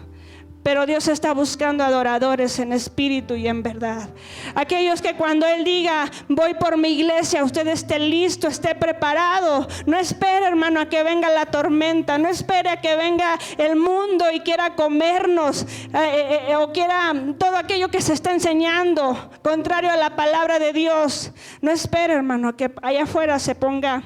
Pero 0.64 0.86
Dios 0.86 1.10
está 1.10 1.34
buscando 1.34 1.84
adoradores 1.84 2.58
en 2.58 2.72
espíritu 2.72 3.36
y 3.36 3.50
en 3.50 3.62
verdad. 3.62 4.10
Aquellos 4.56 5.02
que 5.02 5.16
cuando 5.16 5.46
Él 5.46 5.66
diga, 5.66 6.10
voy 6.30 6.54
por 6.54 6.78
mi 6.78 6.88
iglesia, 6.88 7.44
usted 7.44 7.68
esté 7.68 8.00
listo, 8.00 8.48
esté 8.48 8.74
preparado. 8.74 9.68
No 9.86 9.98
espere, 9.98 10.46
hermano, 10.46 10.80
a 10.80 10.88
que 10.88 11.04
venga 11.04 11.30
la 11.30 11.48
tormenta. 11.48 12.18
No 12.18 12.30
espere 12.30 12.70
a 12.70 12.80
que 12.80 12.96
venga 12.96 13.38
el 13.58 13.76
mundo 13.76 14.32
y 14.32 14.40
quiera 14.40 14.74
comernos. 14.74 15.64
Eh, 15.64 15.88
eh, 15.94 16.40
eh, 16.52 16.56
o 16.56 16.72
quiera 16.72 17.14
todo 17.38 17.58
aquello 17.58 17.90
que 17.90 18.02
se 18.02 18.14
está 18.14 18.32
enseñando, 18.32 19.32
contrario 19.44 19.92
a 19.92 19.98
la 19.98 20.16
palabra 20.16 20.60
de 20.60 20.72
Dios. 20.72 21.34
No 21.60 21.72
espere, 21.72 22.14
hermano, 22.14 22.56
que 22.56 22.72
allá 22.82 23.04
afuera 23.04 23.38
se 23.38 23.54
ponga 23.54 24.02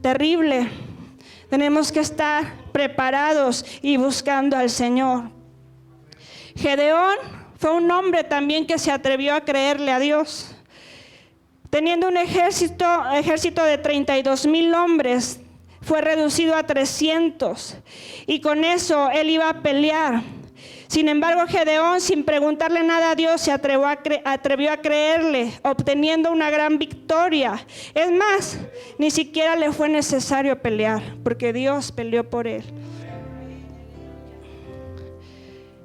terrible 0.00 0.70
tenemos 1.52 1.92
que 1.92 2.00
estar 2.00 2.50
preparados 2.72 3.62
y 3.82 3.98
buscando 3.98 4.56
al 4.56 4.70
Señor. 4.70 5.24
Gedeón 6.56 7.14
fue 7.58 7.72
un 7.74 7.90
hombre 7.90 8.24
también 8.24 8.66
que 8.66 8.78
se 8.78 8.90
atrevió 8.90 9.34
a 9.34 9.42
creerle 9.42 9.92
a 9.92 9.98
Dios. 9.98 10.56
Teniendo 11.68 12.08
un 12.08 12.16
ejército, 12.16 12.86
ejército 13.12 13.62
de 13.64 13.76
32 13.76 14.46
mil 14.46 14.74
hombres, 14.74 15.40
fue 15.82 16.00
reducido 16.00 16.56
a 16.56 16.62
300. 16.62 17.76
Y 18.26 18.40
con 18.40 18.64
eso 18.64 19.10
él 19.10 19.28
iba 19.28 19.50
a 19.50 19.60
pelear. 19.60 20.22
Sin 20.92 21.08
embargo, 21.08 21.46
Gedeón, 21.48 22.02
sin 22.02 22.22
preguntarle 22.22 22.82
nada 22.82 23.12
a 23.12 23.14
Dios, 23.14 23.40
se 23.40 23.50
atrevió 23.50 23.86
a, 23.88 24.76
creerle, 24.76 25.50
obteniendo 25.62 26.30
una 26.30 26.50
gran 26.50 26.76
victoria. 26.76 27.64
Es 27.94 28.10
más, 28.12 28.58
ni 28.98 29.10
siquiera 29.10 29.56
le 29.56 29.72
fue 29.72 29.88
necesario 29.88 30.60
pelear, 30.60 31.00
porque 31.24 31.54
Dios 31.54 31.92
peleó 31.92 32.28
por 32.28 32.46
él. 32.46 32.62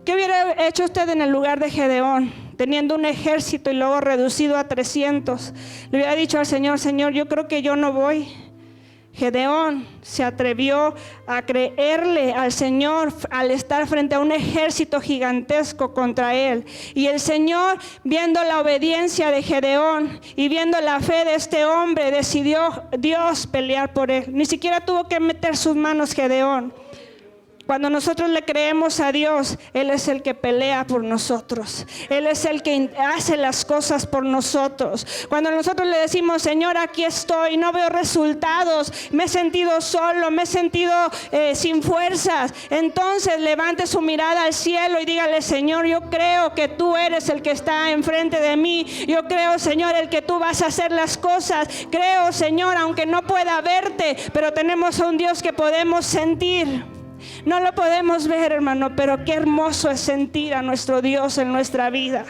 ¿Qué 0.04 0.14
hubiera 0.14 0.68
hecho 0.68 0.84
usted 0.84 1.08
en 1.08 1.22
el 1.22 1.30
lugar 1.30 1.62
de 1.62 1.72
Gedeón? 1.72 2.34
Teniendo 2.58 2.96
un 2.96 3.06
ejército 3.06 3.72
y 3.72 3.76
luego 3.76 4.02
reducido 4.02 4.58
a 4.58 4.68
300. 4.68 5.54
Le 5.90 6.00
hubiera 6.00 6.16
dicho 6.16 6.38
al 6.38 6.46
Señor, 6.46 6.80
Señor, 6.80 7.14
yo 7.14 7.30
creo 7.30 7.48
que 7.48 7.62
yo 7.62 7.78
no 7.78 7.94
voy. 7.94 8.28
Gedeón 9.18 9.88
se 10.04 10.24
atrevió 10.24 10.94
a 11.26 11.42
creerle 11.42 12.34
al 12.34 12.52
Señor 12.52 13.12
al 13.32 13.50
estar 13.50 13.88
frente 13.88 14.14
a 14.14 14.20
un 14.20 14.32
ejército 14.32 15.02
gigantesco 15.02 15.92
contra 15.92 16.36
él. 16.36 16.66
Y 16.94 17.08
el 17.08 17.20
Señor, 17.20 17.80
viendo 18.04 18.44
la 18.44 18.62
obediencia 18.62 19.32
de 19.32 19.42
Gedeón 19.42 20.20
y 20.36 20.50
viendo 20.50 20.80
la 20.82 21.00
fe 21.00 21.26
de 21.26 21.34
este 21.34 21.66
hombre, 21.66 22.12
decidió 22.12 22.84
Dios 22.98 23.48
pelear 23.48 23.92
por 23.92 24.12
él. 24.12 24.26
Ni 24.28 24.46
siquiera 24.46 24.82
tuvo 24.82 25.08
que 25.08 25.20
meter 25.20 25.58
sus 25.58 25.76
manos 25.76 26.14
Gedeón. 26.14 26.72
Cuando 27.68 27.90
nosotros 27.90 28.30
le 28.30 28.44
creemos 28.44 29.02
a 29.02 29.12
Dios, 29.12 29.58
Él 29.74 29.90
es 29.90 30.08
el 30.08 30.24
que 30.24 30.34
pelea 30.34 30.88
por 30.88 31.04
nosotros. 31.04 31.86
Él 32.10 32.26
es 32.26 32.46
el 32.46 32.64
que 32.64 32.90
hace 32.98 33.36
las 33.36 33.66
cosas 33.66 34.08
por 34.08 34.24
nosotros. 34.24 35.06
Cuando 35.28 35.52
nosotros 35.52 35.86
le 35.86 35.98
decimos, 35.98 36.42
Señor, 36.42 36.78
aquí 36.78 37.04
estoy, 37.04 37.58
no 37.58 37.74
veo 37.74 37.90
resultados, 37.90 38.94
me 39.12 39.26
he 39.26 39.28
sentido 39.28 39.82
solo, 39.82 40.32
me 40.32 40.44
he 40.44 40.46
sentido 40.46 40.94
eh, 41.34 41.56
sin 41.56 41.84
fuerzas, 41.84 42.54
entonces 42.70 43.38
levante 43.42 43.86
su 43.86 44.00
mirada 44.00 44.44
al 44.44 44.54
cielo 44.54 45.02
y 45.02 45.06
dígale, 45.06 45.42
Señor, 45.42 45.86
yo 45.86 46.02
creo 46.10 46.56
que 46.56 46.70
tú 46.70 46.96
eres 46.96 47.28
el 47.28 47.42
que 47.42 47.52
está 47.52 47.92
enfrente 47.92 48.40
de 48.40 48.56
mí. 48.56 48.86
Yo 49.10 49.28
creo, 49.28 49.60
Señor, 49.60 49.94
el 49.96 50.08
que 50.08 50.22
tú 50.22 50.40
vas 50.40 50.62
a 50.62 50.68
hacer 50.68 50.94
las 50.94 51.18
cosas. 51.18 51.68
Creo, 51.92 52.32
Señor, 52.32 52.78
aunque 52.78 53.06
no 53.06 53.24
pueda 53.24 53.60
verte, 53.60 54.16
pero 54.32 54.54
tenemos 54.54 55.02
a 55.02 55.08
un 55.08 55.18
Dios 55.18 55.44
que 55.44 55.52
podemos 55.52 56.06
sentir. 56.06 56.97
No 57.46 57.60
lo 57.60 57.74
podemos 57.74 58.27
ver, 58.27 58.51
hermano, 58.51 58.96
pero 58.96 59.24
qué 59.25 59.34
hermoso 59.34 59.89
es 59.89 60.00
sentir 60.00 60.53
a 60.53 60.62
nuestro 60.62 61.01
Dios 61.01 61.38
en 61.38 61.51
nuestra 61.51 61.89
vida. 61.89 62.25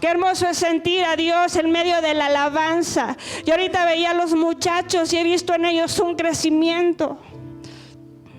Qué 0.00 0.08
hermoso 0.08 0.48
es 0.48 0.58
sentir 0.58 1.04
a 1.04 1.16
Dios 1.16 1.56
en 1.56 1.70
medio 1.70 2.00
de 2.02 2.14
la 2.14 2.26
alabanza. 2.26 3.16
Yo 3.44 3.54
ahorita 3.54 3.86
veía 3.86 4.10
a 4.10 4.14
los 4.14 4.34
muchachos 4.34 5.12
y 5.12 5.18
he 5.18 5.24
visto 5.24 5.54
en 5.54 5.64
ellos 5.64 5.98
un 5.98 6.14
crecimiento 6.14 7.18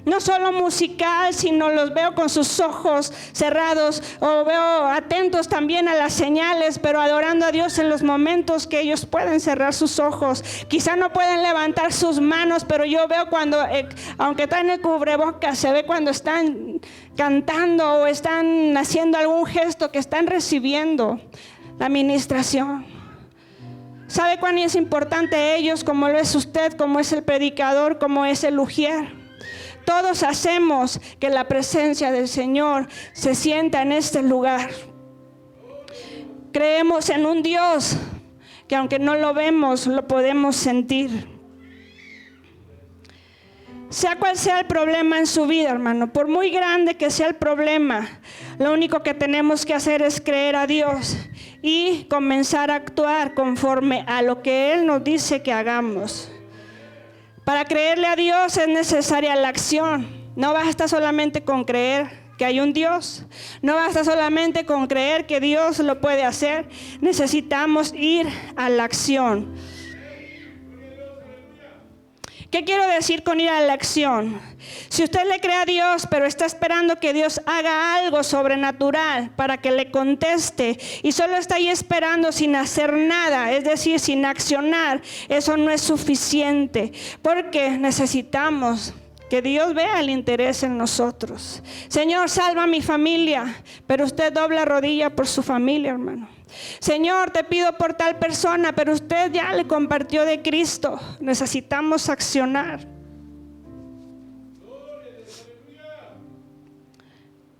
no 0.05 0.21
solo 0.21 0.51
musical, 0.51 1.33
sino 1.33 1.69
los 1.69 1.93
veo 1.93 2.13
con 2.15 2.29
sus 2.29 2.59
ojos 2.59 3.11
cerrados 3.33 4.01
o 4.19 4.45
veo 4.45 4.87
atentos 4.87 5.47
también 5.47 5.87
a 5.87 5.95
las 5.95 6.13
señales, 6.13 6.79
pero 6.79 7.01
adorando 7.01 7.45
a 7.45 7.51
Dios 7.51 7.77
en 7.79 7.89
los 7.89 8.03
momentos 8.03 8.67
que 8.67 8.81
ellos 8.81 9.05
pueden 9.05 9.39
cerrar 9.39 9.73
sus 9.73 9.99
ojos. 9.99 10.43
Quizá 10.67 10.95
no 10.95 11.11
pueden 11.11 11.41
levantar 11.41 11.91
sus 11.91 12.19
manos, 12.21 12.65
pero 12.65 12.85
yo 12.85 13.07
veo 13.07 13.29
cuando, 13.29 13.63
eh, 13.65 13.89
aunque 14.17 14.43
están 14.43 14.67
en 14.67 14.71
el 14.71 14.81
cubrebocas, 14.81 15.57
se 15.57 15.71
ve 15.71 15.85
cuando 15.85 16.11
están 16.11 16.79
cantando 17.17 18.01
o 18.01 18.07
están 18.07 18.77
haciendo 18.77 19.17
algún 19.17 19.45
gesto 19.45 19.91
que 19.91 19.99
están 19.99 20.27
recibiendo 20.27 21.19
la 21.79 21.87
administración. 21.87 22.85
¿Sabe 24.07 24.39
cuán 24.39 24.57
es 24.59 24.75
importante 24.75 25.55
ellos, 25.55 25.83
como 25.83 26.07
lo 26.09 26.17
es 26.19 26.35
usted, 26.35 26.73
como 26.73 26.99
es 26.99 27.11
el 27.11 27.23
predicador, 27.23 27.97
como 27.97 28.25
es 28.25 28.43
el 28.43 28.59
ujier? 28.59 29.24
Todos 29.85 30.23
hacemos 30.23 30.99
que 31.19 31.29
la 31.29 31.47
presencia 31.47 32.11
del 32.11 32.27
Señor 32.27 32.87
se 33.13 33.35
sienta 33.35 33.81
en 33.81 33.91
este 33.91 34.21
lugar. 34.23 34.71
Creemos 36.51 37.09
en 37.09 37.25
un 37.25 37.43
Dios 37.43 37.97
que 38.67 38.75
aunque 38.75 38.99
no 38.99 39.15
lo 39.15 39.33
vemos, 39.33 39.87
lo 39.87 40.07
podemos 40.07 40.55
sentir. 40.55 41.27
Sea 43.89 44.17
cual 44.17 44.35
sea 44.35 44.59
el 44.59 44.65
problema 44.65 45.19
en 45.19 45.27
su 45.27 45.45
vida, 45.45 45.69
hermano, 45.69 46.11
por 46.11 46.27
muy 46.27 46.49
grande 46.49 46.97
que 46.97 47.11
sea 47.11 47.27
el 47.27 47.35
problema, 47.35 48.19
lo 48.57 48.73
único 48.73 49.03
que 49.03 49.13
tenemos 49.13 49.65
que 49.65 49.73
hacer 49.73 50.01
es 50.01 50.19
creer 50.19 50.55
a 50.55 50.65
Dios 50.65 51.17
y 51.61 52.05
comenzar 52.09 52.71
a 52.71 52.75
actuar 52.75 53.35
conforme 53.35 54.03
a 54.07 54.21
lo 54.21 54.41
que 54.41 54.73
Él 54.73 54.85
nos 54.85 55.03
dice 55.03 55.43
que 55.43 55.53
hagamos. 55.53 56.31
Para 57.45 57.63
creerle 57.65 58.07
a 58.07 58.15
Dios 58.15 58.57
es 58.57 58.67
necesaria 58.67 59.35
la 59.35 59.49
acción. 59.49 60.07
No 60.35 60.51
basta 60.51 60.87
solamente 60.87 61.43
con 61.43 61.63
creer 61.63 62.25
que 62.39 62.43
hay 62.43 62.59
un 62.59 62.73
Dios. 62.73 63.23
No 63.61 63.75
basta 63.75 64.03
solamente 64.03 64.65
con 64.65 64.87
creer 64.87 65.27
que 65.27 65.39
Dios 65.39 65.77
lo 65.79 66.01
puede 66.01 66.23
hacer. 66.23 66.67
Necesitamos 67.01 67.93
ir 67.93 68.27
a 68.55 68.69
la 68.69 68.83
acción. 68.83 69.53
¿Qué 72.55 72.63
quiero 72.63 72.87
decir 72.87 73.21
con 73.21 73.41
ir 73.41 73.49
a 73.49 73.59
la 73.59 73.73
acción? 73.73 74.39
Si 74.87 75.03
usted 75.03 75.27
le 75.27 75.41
cree 75.41 75.57
a 75.57 75.65
Dios, 75.65 76.07
pero 76.09 76.25
está 76.25 76.45
esperando 76.45 77.01
que 77.01 77.11
Dios 77.11 77.41
haga 77.45 77.97
algo 77.97 78.23
sobrenatural 78.23 79.29
para 79.31 79.57
que 79.57 79.71
le 79.71 79.91
conteste 79.91 80.79
y 81.03 81.11
solo 81.11 81.35
está 81.35 81.55
ahí 81.55 81.67
esperando 81.67 82.31
sin 82.31 82.55
hacer 82.55 82.93
nada, 82.93 83.51
es 83.51 83.65
decir, 83.65 83.99
sin 83.99 84.23
accionar, 84.23 85.01
eso 85.27 85.57
no 85.57 85.69
es 85.69 85.81
suficiente, 85.81 86.93
porque 87.21 87.71
necesitamos 87.71 88.93
que 89.29 89.41
Dios 89.41 89.73
vea 89.73 89.99
el 89.99 90.09
interés 90.09 90.63
en 90.63 90.77
nosotros. 90.77 91.61
Señor, 91.89 92.29
salva 92.29 92.63
a 92.63 92.67
mi 92.67 92.81
familia, 92.81 93.53
pero 93.85 94.05
usted 94.05 94.31
dobla 94.31 94.63
rodilla 94.63 95.09
por 95.09 95.27
su 95.27 95.43
familia, 95.43 95.91
hermano. 95.91 96.34
Señor, 96.79 97.31
te 97.31 97.43
pido 97.43 97.77
por 97.77 97.93
tal 97.93 98.17
persona, 98.19 98.73
pero 98.73 98.93
usted 98.93 99.31
ya 99.31 99.53
le 99.53 99.67
compartió 99.67 100.25
de 100.25 100.41
Cristo. 100.41 100.99
Necesitamos 101.19 102.09
accionar. 102.09 102.87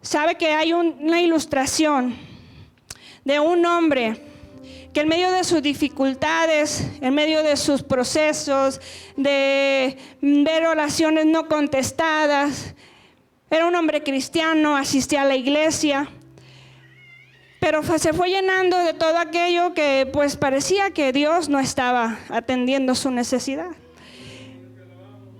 Sabe 0.02 0.36
que 0.36 0.54
hay 0.54 0.72
una 0.72 1.20
ilustración 1.20 2.16
de 3.24 3.40
un 3.40 3.66
hombre 3.66 4.22
que 4.94 5.02
en 5.02 5.10
medio 5.10 5.30
de 5.32 5.44
sus 5.44 5.62
dificultades, 5.62 6.88
en 7.02 7.14
medio 7.14 7.44
de 7.44 7.58
sus 7.58 7.84
procesos, 7.84 8.80
de 9.18 9.98
ver 10.22 10.68
oraciones 10.68 11.26
no 11.26 11.48
contestadas, 11.50 12.76
era 13.50 13.66
un 13.66 13.76
hombre 13.76 14.04
cristiano, 14.04 14.78
asistía 14.78 15.24
a 15.24 15.26
la 15.26 15.36
iglesia, 15.36 16.10
pero 17.66 17.82
se 17.82 18.14
fue 18.14 18.30
llenando 18.30 18.78
de 18.78 18.94
todo 18.94 19.18
aquello 19.18 19.74
que 19.74 20.08
pues 20.14 20.38
parecía 20.38 20.92
que 20.92 21.12
Dios 21.12 21.50
no 21.50 21.60
estaba 21.60 22.20
atendiendo 22.30 22.94
su 22.94 23.10
necesidad. 23.10 23.72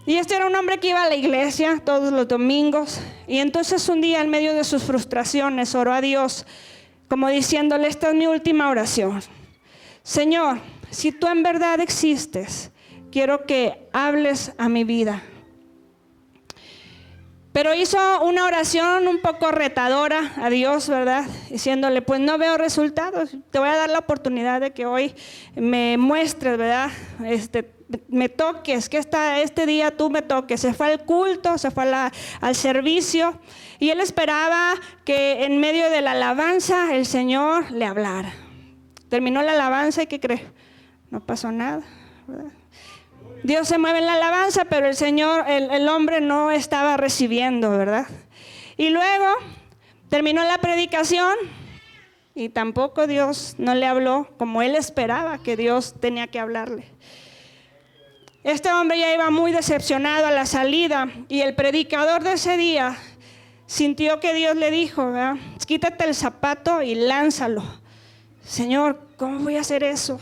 Y 0.08 0.16
este 0.16 0.34
era 0.34 0.48
un 0.48 0.56
hombre 0.56 0.80
que 0.80 0.88
iba 0.88 1.04
a 1.04 1.08
la 1.08 1.14
iglesia 1.14 1.80
todos 1.86 2.12
los 2.12 2.28
domingos. 2.28 3.00
Y 3.28 3.38
entonces 3.38 3.88
un 3.90 4.02
día 4.02 4.22
en 4.22 4.32
medio 4.32 4.56
de 4.56 4.64
sus 4.64 4.82
frustraciones 4.82 5.76
oró 5.76 5.94
a 5.94 6.02
Dios 6.02 6.48
como 7.08 7.30
diciéndole, 7.30 7.88
esta 7.88 8.10
es 8.10 8.16
mi 8.16 8.26
última 8.26 8.70
oración. 8.70 9.22
Señor, 10.02 10.58
si 10.90 11.12
tú 11.12 11.28
en 11.28 11.44
verdad 11.44 11.80
existes, 11.80 12.72
quiero 13.12 13.46
que 13.46 13.88
hables 13.94 14.52
a 14.58 14.68
mi 14.68 14.84
vida. 14.84 15.22
Pero 17.56 17.74
hizo 17.74 17.98
una 18.22 18.44
oración 18.44 19.08
un 19.08 19.22
poco 19.22 19.50
retadora 19.50 20.34
a 20.36 20.50
Dios, 20.50 20.90
¿verdad? 20.90 21.24
Diciéndole, 21.50 22.02
pues 22.02 22.20
no 22.20 22.38
veo 22.38 22.58
resultados, 22.58 23.30
te 23.50 23.60
voy 23.60 23.70
a 23.70 23.78
dar 23.78 23.90
la 23.90 24.00
oportunidad 24.00 24.60
de 24.60 24.74
que 24.74 24.86
hoy 24.86 25.16
me 25.56 25.98
muestres, 25.98 26.58
¿verdad? 26.58 26.90
Este, 27.24 27.72
me 28.10 28.28
toques, 28.28 28.90
que 28.90 28.98
esta, 28.98 29.40
este 29.40 29.66
día 29.66 29.96
tú 29.96 30.10
me 30.10 30.22
toques. 30.22 30.60
Se 30.60 30.74
fue 30.74 30.88
al 30.88 31.06
culto, 31.06 31.58
se 31.58 31.72
fue 31.72 31.90
al 32.42 32.56
servicio 32.56 33.40
y 33.80 33.90
él 33.90 34.02
esperaba 34.02 34.74
que 35.06 35.46
en 35.46 35.58
medio 35.62 35.90
de 35.90 36.02
la 36.02 36.12
alabanza 36.12 36.94
el 36.94 37.06
Señor 37.06 37.72
le 37.72 37.86
hablara. 37.86 38.34
Terminó 39.08 39.42
la 39.44 39.54
alabanza 39.54 40.04
y 40.04 40.08
¿qué 40.08 40.20
cree? 40.20 40.46
No 41.10 41.22
pasó 41.22 41.54
nada, 41.54 41.84
¿verdad? 42.28 42.52
Dios 43.46 43.68
se 43.68 43.78
mueve 43.78 44.00
en 44.00 44.08
la 44.08 44.14
alabanza, 44.14 44.66
pero 44.66 44.88
el 44.88 44.96
Señor, 44.96 45.48
el, 45.48 45.88
hombre 45.88 46.20
no 46.20 46.50
estaba 46.50 46.98
recibiendo, 46.98 47.70
¿verdad? 47.70 48.08
Y 48.76 48.90
luego 48.90 49.28
terminó 50.10 50.44
la 50.44 50.58
predicación 50.58 51.36
y 52.34 52.50
tampoco 52.50 53.06
Dios 53.06 53.54
no 53.60 53.76
le 53.76 53.86
habló 53.86 54.28
como 54.40 54.64
él 54.64 54.76
esperaba 54.76 55.38
que 55.38 55.56
Dios 55.56 55.94
tenía 56.00 56.26
que 56.26 56.40
hablarle. 56.40 56.86
Este 58.44 58.74
hombre 58.74 58.98
ya 58.98 59.14
iba 59.14 59.30
muy 59.30 59.52
decepcionado 59.52 60.26
a 60.26 60.32
la 60.32 60.48
salida 60.48 61.08
y 61.30 61.42
el 61.42 61.54
predicador 61.54 62.24
de 62.24 62.34
ese 62.34 62.58
día 62.58 62.98
sintió 63.68 64.20
que 64.20 64.34
Dios 64.34 64.56
le 64.56 64.72
dijo, 64.72 65.14
quítate 65.68 66.06
el 66.06 66.16
zapato 66.16 66.82
y 66.82 66.96
lánzalo. 66.96 67.64
Señor, 68.44 69.08
¿cómo 69.18 69.42
voy 69.42 69.58
a 69.58 69.62
hacer 69.62 69.84
eso? 69.84 70.20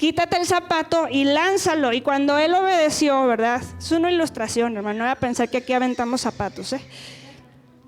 Quítate 0.00 0.38
el 0.38 0.46
zapato 0.46 1.08
y 1.10 1.24
lánzalo. 1.24 1.92
Y 1.92 2.00
cuando 2.00 2.38
él 2.38 2.54
obedeció, 2.54 3.26
¿verdad? 3.26 3.62
Es 3.78 3.92
una 3.92 4.10
ilustración, 4.10 4.74
hermano. 4.74 5.00
No 5.00 5.04
voy 5.04 5.12
a 5.12 5.16
pensar 5.16 5.50
que 5.50 5.58
aquí 5.58 5.74
aventamos 5.74 6.22
zapatos, 6.22 6.72
¿eh? 6.72 6.80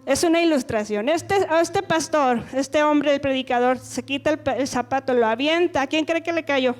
Es 0.05 0.23
una 0.23 0.43
ilustración. 0.43 1.09
Este, 1.09 1.35
este 1.59 1.83
pastor, 1.83 2.45
este 2.53 2.83
hombre, 2.83 3.15
el 3.15 3.21
predicador, 3.23 3.79
se 3.79 4.03
quita 4.03 4.29
el, 4.29 4.41
el 4.59 4.69
zapato, 4.69 5.15
lo 5.15 5.27
avienta. 5.27 5.81
¿A 5.81 5.87
quién 5.87 6.05
cree 6.05 6.23
que 6.23 6.35
le 6.35 6.45
cayó? 6.45 6.75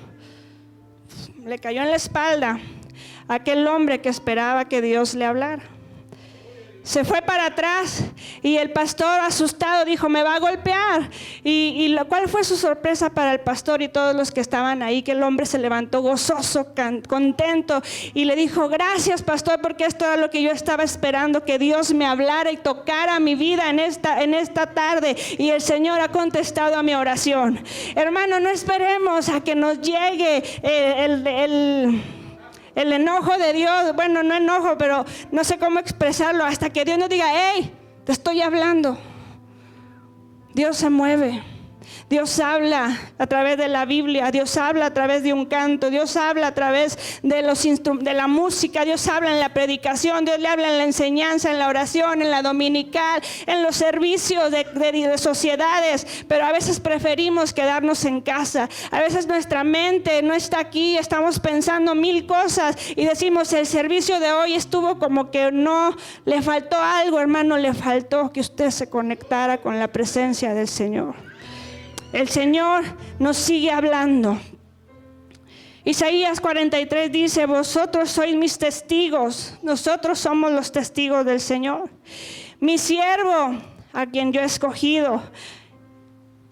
Le 1.47 1.59
cayó 1.59 1.81
en 1.81 1.89
la 1.89 1.97
espalda. 1.97 2.61
Aquel 3.27 3.67
hombre 3.67 4.03
que 4.03 4.11
esperaba 4.11 4.67
que 4.67 4.83
Dios 4.83 5.15
le 5.15 5.25
hablara. 5.25 5.63
Se 6.83 7.05
fue 7.05 7.23
para 7.23 7.47
atrás 7.47 8.03
y 8.43 8.57
el 8.57 8.73
pastor 8.73 9.21
asustado 9.21 9.85
dijo, 9.85 10.09
me 10.09 10.23
va 10.23 10.35
a 10.35 10.41
golpear. 10.41 11.11
Y, 11.45 11.87
y 11.87 11.97
cuál 12.09 12.29
fue 12.29 12.43
su 12.43 12.57
sorpresa 12.57 13.11
para 13.11 13.33
el 13.33 13.41
pastor 13.41 13.83
y 13.83 13.89
todos 13.89 14.17
los 14.17 14.33
que 14.33 14.41
estaban 14.41 14.83
ahí, 14.83 15.03
que 15.03 15.13
el 15.13 15.23
hombre 15.23 15.47
se 15.47 15.59
levantó 15.59 16.03
gozoso, 16.03 16.75
contento 17.09 17.83
y 18.15 18.25
le 18.25 18.35
dijo, 18.35 18.69
gracias 18.69 19.23
pastor, 19.23 19.61
porque 19.61 19.85
esto 19.85 20.05
era 20.05 20.17
lo 20.17 20.31
que 20.31 20.43
yo 20.43 20.51
estaba 20.51 20.83
esperando, 20.83 21.45
que 21.45 21.59
Dios 21.59 21.95
me 21.95 22.05
hablara 22.05 22.51
y 22.51 22.57
tocara 22.57 23.21
mi 23.21 23.35
vida 23.35 23.71
en 23.71 23.79
esta, 23.79 24.23
en 24.23 24.35
esta 24.35 24.67
tarde. 24.67 25.17
Y 25.39 25.51
el 25.51 25.61
Señor 25.61 26.01
ha 26.01 26.09
contestado 26.09 26.77
a 26.77 26.83
mi 26.83 26.95
oración. 26.95 27.63
Hermano, 27.95 28.41
no 28.41 28.49
esperemos 28.49 29.29
a 29.29 29.41
que 29.43 29.55
nos 29.55 29.81
llegue 29.81 30.43
eh, 30.63 31.05
el 31.05 32.22
enojo 32.75 33.37
de 33.39 33.53
Dios, 33.53 33.95
bueno, 33.95 34.23
no 34.23 34.35
enojo, 34.35 34.77
pero 34.79 35.05
no 35.31 35.45
sé 35.45 35.59
cómo 35.59 35.79
expresarlo, 35.79 36.45
hasta 36.45 36.71
que 36.71 36.85
Dios 36.85 36.99
nos 36.99 37.09
diga, 37.09 37.27
hey, 37.33 37.73
te 38.05 38.13
estoy 38.13 38.41
hablando. 38.41 38.99
Dios 40.55 40.77
se 40.77 40.91
mueve. 40.91 41.52
Dios 42.13 42.41
habla 42.41 43.01
a 43.17 43.27
través 43.27 43.57
de 43.57 43.69
la 43.69 43.87
Biblia, 43.87 44.31
Dios 44.31 44.59
habla 44.59 44.85
a 44.85 44.93
través 44.93 45.23
de 45.23 45.33
un 45.33 45.47
canto, 45.47 45.89
Dios 45.89 46.15
habla 46.17 46.49
a 46.49 46.55
través 46.55 46.99
de, 47.23 47.41
la 48.13 48.27
música, 48.27 48.85
Dios 48.85 49.09
habla 49.09 49.31
en 49.31 49.41
la 49.41 49.55
predicación, 49.55 50.27
Dios 50.27 50.39
le 50.39 50.47
habla 50.47 50.69
en 50.69 50.77
la 50.77 50.85
enseñanza, 50.85 51.51
en 51.51 51.59
la 51.59 51.69
oración, 51.69 52.21
en 52.21 52.31
la 52.31 52.43
dominical, 52.43 53.23
en 53.47 53.63
los 53.63 53.77
servicios 53.77 54.51
de, 54.51 54.65
de 54.65 55.17
sociedades, 55.17 56.07
pero 56.29 56.45
a 56.45 56.53
veces 56.53 56.81
preferimos 56.81 57.55
quedarnos 57.55 58.05
en 58.05 58.21
casa. 58.21 58.69
A 58.91 59.01
veces 59.01 59.27
nuestra 59.27 59.65
mente 59.65 60.21
no 60.21 60.35
está 60.35 60.59
aquí, 60.59 60.99
estamos 60.99 61.41
pensando 61.41 61.95
mil 61.95 62.27
cosas 62.27 62.77
y 62.95 63.07
decimos, 63.07 63.51
el 63.55 63.65
servicio 63.65 64.21
de 64.21 64.33
hoy 64.33 64.53
estuvo 64.53 64.99
como 64.99 65.31
que 65.31 65.51
no, 65.51 65.97
le 66.27 66.43
faltó 66.43 66.77
algo, 66.79 67.19
hermano, 67.19 67.57
le 67.57 67.73
faltó 67.73 68.31
que 68.31 68.41
usted 68.41 68.69
se 68.69 68.91
conectara 68.91 69.63
con 69.63 69.79
la 69.79 69.89
presencia 69.89 70.53
del 70.53 70.69
Señor. 70.69 71.32
El 72.13 72.29
Señor 72.29 72.85
nos 73.19 73.39
sigue 73.39 73.71
hablando. 73.71 74.39
Isaías 75.85 76.41
43 76.41 77.11
dice, 77.11 77.47
vosotros 77.47 78.11
sois 78.11 78.37
mis 78.37 78.57
testigos, 78.57 79.55
nosotros 79.63 80.19
somos 80.19 80.53
los 80.53 80.71
testigos 80.71 81.25
del 81.25 81.41
Señor. 81.41 81.91
Mi 82.61 82.79
siervo, 82.79 83.59
a 83.93 84.07
quien 84.07 84.33
yo 84.33 84.41
he 84.43 84.45
escogido, 84.45 85.23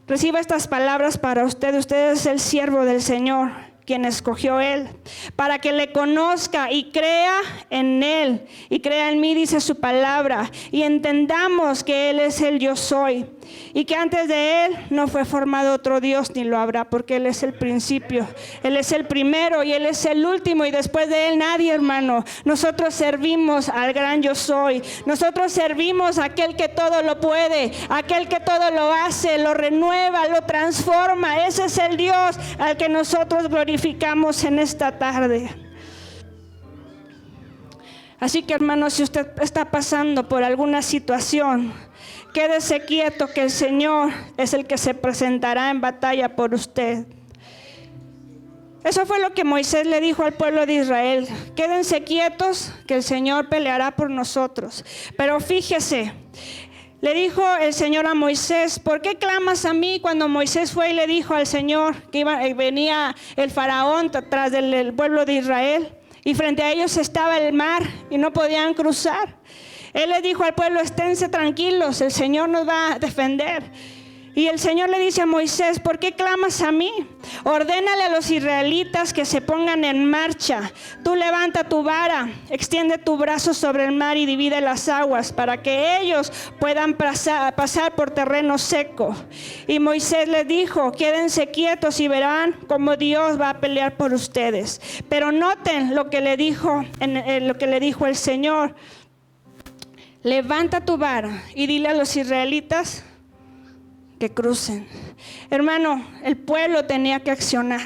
reciba 0.08 0.40
estas 0.40 0.66
palabras 0.66 1.16
para 1.16 1.44
usted. 1.44 1.76
Usted 1.76 2.12
es 2.12 2.26
el 2.26 2.40
siervo 2.40 2.84
del 2.84 3.02
Señor, 3.02 3.52
quien 3.84 4.04
escogió 4.04 4.58
Él, 4.58 4.88
para 5.36 5.60
que 5.60 5.72
le 5.72 5.92
conozca 5.92 6.72
y 6.72 6.90
crea 6.90 7.38
en 7.68 8.02
Él, 8.02 8.46
y 8.68 8.80
crea 8.80 9.12
en 9.12 9.20
mí, 9.20 9.34
dice 9.34 9.60
su 9.60 9.78
palabra, 9.78 10.50
y 10.72 10.82
entendamos 10.82 11.84
que 11.84 12.10
Él 12.10 12.18
es 12.18 12.40
el 12.40 12.58
yo 12.58 12.74
soy 12.74 13.26
y 13.72 13.84
que 13.84 13.94
antes 13.94 14.28
de 14.28 14.66
Él 14.66 14.76
no 14.90 15.08
fue 15.08 15.24
formado 15.24 15.74
otro 15.74 16.00
Dios 16.00 16.34
ni 16.34 16.44
lo 16.44 16.58
habrá, 16.58 16.88
porque 16.88 17.16
Él 17.16 17.26
es 17.26 17.42
el 17.42 17.52
principio, 17.52 18.26
Él 18.62 18.76
es 18.76 18.92
el 18.92 19.06
primero 19.06 19.62
y 19.62 19.72
Él 19.72 19.86
es 19.86 20.04
el 20.04 20.24
último 20.26 20.64
y 20.64 20.70
después 20.70 21.08
de 21.08 21.28
Él 21.28 21.38
nadie, 21.38 21.72
hermano. 21.72 22.24
Nosotros 22.44 22.94
servimos 22.94 23.68
al 23.68 23.92
gran 23.92 24.22
yo 24.22 24.34
soy, 24.34 24.82
nosotros 25.06 25.52
servimos 25.52 26.18
a 26.18 26.24
aquel 26.24 26.56
que 26.56 26.68
todo 26.68 27.02
lo 27.02 27.20
puede, 27.20 27.72
aquel 27.88 28.28
que 28.28 28.40
todo 28.40 28.70
lo 28.70 28.92
hace, 28.92 29.38
lo 29.38 29.54
renueva, 29.54 30.26
lo 30.28 30.42
transforma. 30.42 31.46
Ese 31.46 31.66
es 31.66 31.78
el 31.78 31.96
Dios 31.96 32.36
al 32.58 32.76
que 32.76 32.88
nosotros 32.88 33.48
glorificamos 33.48 34.44
en 34.44 34.58
esta 34.58 34.98
tarde. 34.98 35.48
Así 38.18 38.42
que 38.42 38.52
hermano, 38.52 38.90
si 38.90 39.02
usted 39.02 39.28
está 39.40 39.64
pasando 39.64 40.28
por 40.28 40.44
alguna 40.44 40.82
situación, 40.82 41.72
Quédese 42.32 42.84
quieto 42.84 43.28
que 43.32 43.42
el 43.42 43.50
Señor 43.50 44.12
es 44.36 44.54
el 44.54 44.66
que 44.66 44.78
se 44.78 44.94
presentará 44.94 45.70
en 45.70 45.80
batalla 45.80 46.36
por 46.36 46.54
usted. 46.54 47.06
Eso 48.84 49.04
fue 49.04 49.20
lo 49.20 49.34
que 49.34 49.44
Moisés 49.44 49.86
le 49.86 50.00
dijo 50.00 50.22
al 50.22 50.32
pueblo 50.32 50.64
de 50.64 50.74
Israel. 50.74 51.28
Quédense 51.54 52.02
quietos 52.02 52.72
que 52.86 52.94
el 52.94 53.02
Señor 53.02 53.48
peleará 53.48 53.90
por 53.96 54.10
nosotros. 54.10 54.84
Pero 55.16 55.40
fíjese, 55.40 56.12
le 57.00 57.14
dijo 57.14 57.42
el 57.60 57.74
Señor 57.74 58.06
a 58.06 58.14
Moisés, 58.14 58.78
¿por 58.78 59.02
qué 59.02 59.16
clamas 59.16 59.64
a 59.64 59.74
mí 59.74 60.00
cuando 60.00 60.28
Moisés 60.28 60.72
fue 60.72 60.90
y 60.90 60.94
le 60.94 61.06
dijo 61.06 61.34
al 61.34 61.46
Señor 61.46 62.00
que 62.10 62.20
iba, 62.20 62.46
eh, 62.46 62.54
venía 62.54 63.14
el 63.36 63.50
faraón 63.50 64.10
tras 64.10 64.52
del 64.52 64.94
pueblo 64.94 65.24
de 65.24 65.34
Israel? 65.34 65.96
y 66.24 66.34
frente 66.34 66.62
a 66.62 66.72
ellos 66.72 66.96
estaba 66.96 67.38
el 67.38 67.52
mar 67.52 67.82
y 68.10 68.18
no 68.18 68.32
podían 68.32 68.74
cruzar. 68.74 69.36
Él 69.92 70.10
les 70.10 70.22
dijo 70.22 70.44
al 70.44 70.54
pueblo, 70.54 70.80
esténse 70.80 71.28
tranquilos, 71.28 72.00
el 72.00 72.12
Señor 72.12 72.48
nos 72.48 72.68
va 72.68 72.92
a 72.92 72.98
defender. 72.98 73.62
Y 74.32 74.46
el 74.46 74.60
Señor 74.60 74.90
le 74.90 75.00
dice 75.00 75.22
a 75.22 75.26
Moisés, 75.26 75.80
¿por 75.80 75.98
qué 75.98 76.12
clamas 76.12 76.62
a 76.62 76.70
mí? 76.70 76.92
Ordénale 77.42 78.04
a 78.04 78.08
los 78.10 78.30
israelitas 78.30 79.12
que 79.12 79.24
se 79.24 79.40
pongan 79.40 79.84
en 79.84 80.08
marcha. 80.08 80.70
Tú 81.02 81.16
levanta 81.16 81.64
tu 81.64 81.82
vara, 81.82 82.28
extiende 82.48 82.96
tu 82.96 83.16
brazo 83.16 83.54
sobre 83.54 83.84
el 83.84 83.92
mar 83.92 84.16
y 84.16 84.26
divide 84.26 84.60
las 84.60 84.88
aguas 84.88 85.32
para 85.32 85.62
que 85.62 85.98
ellos 85.98 86.32
puedan 86.60 86.94
pasar, 86.94 87.94
por 87.96 88.12
terreno 88.12 88.56
seco. 88.56 89.16
Y 89.66 89.80
Moisés 89.80 90.28
le 90.28 90.44
dijo, 90.44 90.92
quédense 90.92 91.48
quietos 91.48 91.98
y 91.98 92.06
verán 92.06 92.56
cómo 92.68 92.96
Dios 92.96 93.38
va 93.38 93.50
a 93.50 93.60
pelear 93.60 93.96
por 93.96 94.12
ustedes. 94.12 94.80
Pero 95.08 95.32
noten 95.32 95.96
lo 95.96 96.08
que 96.08 96.20
le 96.20 96.36
dijo, 96.36 96.84
lo 97.00 97.58
que 97.58 97.66
le 97.66 97.80
dijo 97.80 98.06
el 98.06 98.14
Señor. 98.14 98.76
Levanta 100.22 100.82
tu 100.82 100.98
vara 100.98 101.42
y 101.54 101.66
dile 101.66 101.88
a 101.88 101.94
los 101.94 102.14
israelitas 102.16 103.04
que 104.18 104.30
crucen. 104.30 104.86
Hermano, 105.48 106.06
el 106.22 106.36
pueblo 106.36 106.84
tenía 106.84 107.20
que 107.20 107.30
accionar. 107.30 107.80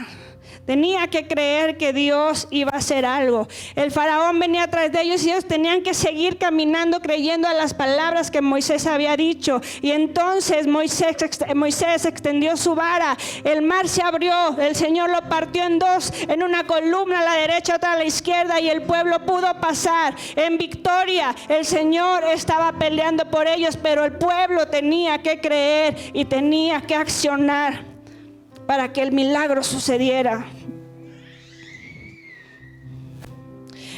Tenía 0.67 1.09
que 1.09 1.27
creer 1.27 1.77
que 1.77 1.93
Dios 1.93 2.49
iba 2.51 2.71
a 2.73 2.79
hacer 2.79 3.05
algo. 3.05 3.47
El 3.75 3.91
faraón 3.91 4.39
venía 4.39 4.65
atrás 4.65 4.91
de 4.91 5.03
ellos 5.03 5.23
y 5.25 5.31
ellos 5.31 5.45
tenían 5.45 5.83
que 5.83 5.93
seguir 5.93 6.39
caminando 6.39 7.01
creyendo 7.01 7.47
a 7.47 7.53
las 7.53 7.75
palabras 7.75 8.31
que 8.31 8.41
Moisés 8.41 8.87
había 8.87 9.17
dicho. 9.17 9.61
Y 9.83 9.91
entonces 9.91 10.67
Moisés, 10.67 12.05
extendió 12.07 12.57
su 12.57 12.75
vara. 12.75 13.17
El 13.45 13.61
mar 13.63 13.89
se 13.89 14.03
abrió. 14.03 14.57
El 14.59 14.75
Señor 14.75 15.11
lo 15.11 15.29
partió 15.29 15.65
en 15.65 15.79
dos, 15.79 16.13
en 16.29 16.43
una 16.43 16.67
columna 16.67 17.21
a 17.21 17.25
la 17.25 17.35
derecha, 17.35 17.77
otra 17.77 17.93
a 17.93 17.97
la 17.97 18.05
izquierda. 18.05 18.59
Y 18.59 18.71
el 18.71 18.83
pueblo 18.83 19.25
pudo 19.27 19.61
pasar 19.61 20.15
en 20.35 20.57
victoria. 20.57 21.35
El 21.49 21.67
Señor 21.67 22.25
estaba 22.25 22.73
peleando 22.73 23.31
por 23.31 23.47
ellos, 23.47 23.77
pero 23.77 24.05
el 24.05 24.13
pueblo 24.13 24.67
tenía 24.69 25.19
que 25.19 25.41
creer 25.41 25.97
y 26.15 26.25
tenía 26.25 26.81
que 26.81 26.95
accionar 26.95 27.94
para 28.67 28.93
que 28.93 29.03
el 29.03 29.13
milagro 29.13 29.63
sucediera. 29.63 30.47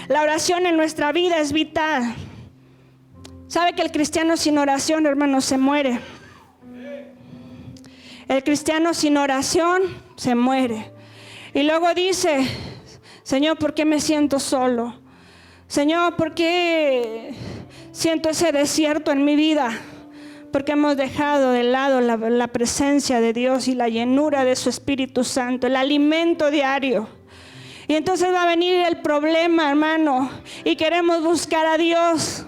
La 0.08 0.22
oración 0.22 0.66
en 0.66 0.76
nuestra 0.76 1.12
vida 1.12 1.38
es 1.38 1.52
vital. 1.52 2.14
¿Sabe 3.48 3.74
que 3.74 3.82
el 3.82 3.90
cristiano 3.90 4.36
sin 4.36 4.58
oración, 4.58 5.06
hermano, 5.06 5.40
se 5.40 5.58
muere? 5.58 6.00
El 8.28 8.42
cristiano 8.42 8.92
sin 8.92 9.16
oración 9.16 9.82
se 10.16 10.34
muere. 10.34 10.92
Y 11.54 11.62
luego 11.62 11.94
dice, 11.94 12.46
Señor, 13.22 13.58
¿por 13.58 13.74
qué 13.74 13.84
me 13.84 14.00
siento 14.00 14.38
solo? 14.38 14.94
Señor, 15.68 16.16
¿por 16.16 16.34
qué 16.34 17.34
siento 17.92 18.28
ese 18.28 18.52
desierto 18.52 19.10
en 19.10 19.24
mi 19.24 19.36
vida? 19.36 19.70
Porque 20.56 20.72
hemos 20.72 20.96
dejado 20.96 21.52
de 21.52 21.64
lado 21.64 22.00
la, 22.00 22.46
presencia 22.48 23.20
de 23.20 23.34
Dios 23.34 23.68
y 23.68 23.74
la 23.74 23.90
llenura 23.90 24.42
de 24.42 24.56
su 24.56 24.70
Espíritu 24.70 25.22
Santo, 25.22 25.66
el 25.66 25.76
alimento 25.76 26.50
diario. 26.50 27.10
Y 27.86 27.94
entonces 27.94 28.32
va 28.32 28.44
a 28.44 28.46
venir 28.46 28.80
el 28.88 29.02
problema, 29.02 29.68
hermano, 29.68 30.30
y 30.64 30.74
queremos 30.76 31.22
buscar 31.22 31.66
a 31.66 31.76
Dios. 31.76 32.46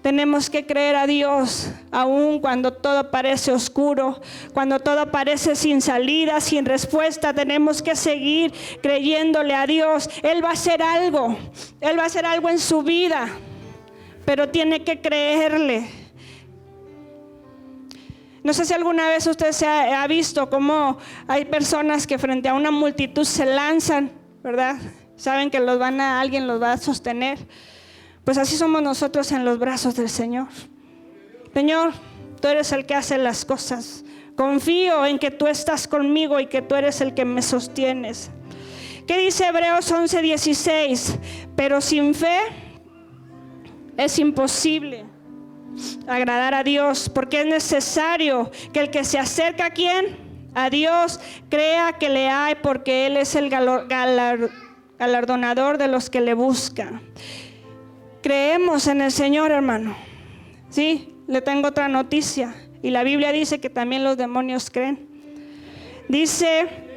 Tenemos 0.00 0.48
que 0.48 0.64
creer 0.64 0.96
a 0.96 1.06
Dios, 1.06 1.70
aun 1.90 2.40
cuando 2.40 2.72
todo 2.72 3.10
parece 3.10 3.52
oscuro, 3.52 4.18
cuando 4.54 4.80
todo 4.80 5.10
parece 5.10 5.54
sin 5.56 5.82
salida, 5.82 6.40
sin 6.40 6.64
respuesta. 6.64 7.34
Tenemos 7.34 7.82
que 7.82 7.96
seguir 7.96 8.54
creyéndole 8.82 9.54
a 9.54 9.66
Dios. 9.66 10.08
Él 10.22 10.42
va 10.42 10.48
a 10.48 10.52
hacer 10.52 10.82
algo, 10.82 11.36
Él 11.82 11.98
va 11.98 12.04
a 12.04 12.06
hacer 12.06 12.24
algo 12.24 12.48
en 12.48 12.58
su 12.58 12.82
vida 12.82 13.28
pero 14.24 14.48
tiene 14.48 14.84
que 14.84 15.00
creerle. 15.00 15.88
No 18.42 18.54
sé 18.54 18.64
si 18.64 18.72
alguna 18.72 19.08
vez 19.08 19.26
usted 19.26 19.52
se 19.52 19.66
ha, 19.66 20.06
visto 20.06 20.48
cómo 20.48 20.96
hay 21.28 21.44
personas 21.44 22.06
que 22.06 22.18
frente 22.18 22.48
a 22.48 22.54
una 22.54 22.70
multitud 22.70 23.24
se 23.24 23.44
lanzan, 23.44 24.12
¿verdad? 24.42 24.76
Saben 25.16 25.50
que 25.50 25.60
los 25.60 25.78
van 25.78 26.00
a, 26.00 26.20
alguien 26.20 26.46
los 26.46 26.60
va 26.60 26.72
a 26.72 26.78
sostener. 26.78 27.38
Pues 28.24 28.38
así 28.38 28.56
somos 28.56 28.82
nosotros 28.82 29.30
en 29.32 29.44
los 29.44 29.58
brazos 29.58 29.94
del 29.94 30.08
Señor. 30.08 30.48
Señor, 31.52 31.92
tú 32.40 32.48
eres 32.48 32.72
el 32.72 32.86
que 32.86 32.94
hace 32.94 33.18
las 33.18 33.44
cosas. 33.44 34.04
Confío 34.36 35.04
en 35.04 35.18
que 35.18 35.30
tú 35.30 35.46
estás 35.46 35.86
conmigo 35.86 36.40
y 36.40 36.46
que 36.46 36.62
tú 36.62 36.74
eres 36.76 37.02
el 37.02 37.12
que 37.12 37.26
me 37.26 37.42
sostienes. 37.42 38.30
¿Qué 39.06 39.18
dice 39.18 39.46
Hebreos 39.46 39.90
11:16? 39.92 41.18
Pero 41.56 41.82
sin 41.82 42.14
fe 42.14 42.38
es 44.00 44.18
imposible 44.18 45.04
agradar 46.06 46.54
a 46.54 46.64
Dios 46.64 47.08
porque 47.08 47.40
es 47.42 47.46
necesario 47.46 48.50
que 48.72 48.80
el 48.80 48.90
que 48.90 49.04
se 49.04 49.18
acerca 49.18 49.66
a 49.66 49.70
quién? 49.70 50.16
A 50.54 50.70
Dios 50.70 51.20
crea 51.48 51.92
que 51.92 52.08
le 52.08 52.28
hay 52.28 52.56
porque 52.56 53.06
Él 53.06 53.16
es 53.18 53.34
el 53.34 53.50
galardonador 53.50 55.76
de 55.76 55.88
los 55.88 56.08
que 56.08 56.22
le 56.22 56.32
buscan. 56.34 57.02
Creemos 58.22 58.86
en 58.86 59.02
el 59.02 59.12
Señor, 59.12 59.52
hermano. 59.52 59.94
Sí, 60.70 61.14
le 61.26 61.42
tengo 61.42 61.68
otra 61.68 61.88
noticia. 61.88 62.54
Y 62.82 62.90
la 62.90 63.02
Biblia 63.02 63.32
dice 63.32 63.60
que 63.60 63.68
también 63.70 64.02
los 64.02 64.16
demonios 64.16 64.70
creen. 64.70 65.06
Dice 66.08 66.89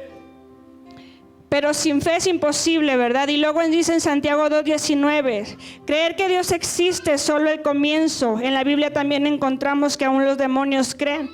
pero 1.54 1.72
sin 1.72 2.00
fe 2.02 2.16
es 2.16 2.26
imposible, 2.26 2.96
¿verdad? 2.96 3.28
Y 3.28 3.36
luego 3.36 3.62
dice 3.62 3.92
en 3.92 4.00
Santiago 4.00 4.48
2.19, 4.48 5.56
creer 5.86 6.16
que 6.16 6.26
Dios 6.26 6.50
existe 6.50 7.12
es 7.12 7.20
solo 7.20 7.48
el 7.48 7.62
comienzo. 7.62 8.40
En 8.40 8.54
la 8.54 8.64
Biblia 8.64 8.92
también 8.92 9.24
encontramos 9.24 9.96
que 9.96 10.04
aún 10.04 10.24
los 10.24 10.36
demonios 10.36 10.96
creen. 10.96 11.30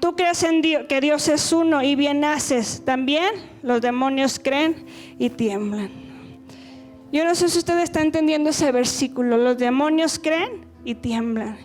Tú 0.00 0.16
crees 0.16 0.42
en 0.42 0.60
que 0.60 1.00
Dios 1.00 1.28
es 1.28 1.50
uno 1.50 1.82
y 1.82 1.94
bien 1.94 2.22
haces. 2.26 2.82
También 2.84 3.32
los 3.62 3.80
demonios 3.80 4.38
creen 4.38 4.84
y 5.18 5.30
tiemblan. 5.30 5.90
Yo 7.10 7.24
no 7.24 7.34
sé 7.34 7.48
si 7.48 7.56
usted 7.56 7.78
está 7.78 8.02
entendiendo 8.02 8.50
ese 8.50 8.70
versículo. 8.70 9.38
Los 9.38 9.56
demonios 9.56 10.18
creen 10.18 10.66
y 10.84 10.94
tiemblan. 10.94 11.58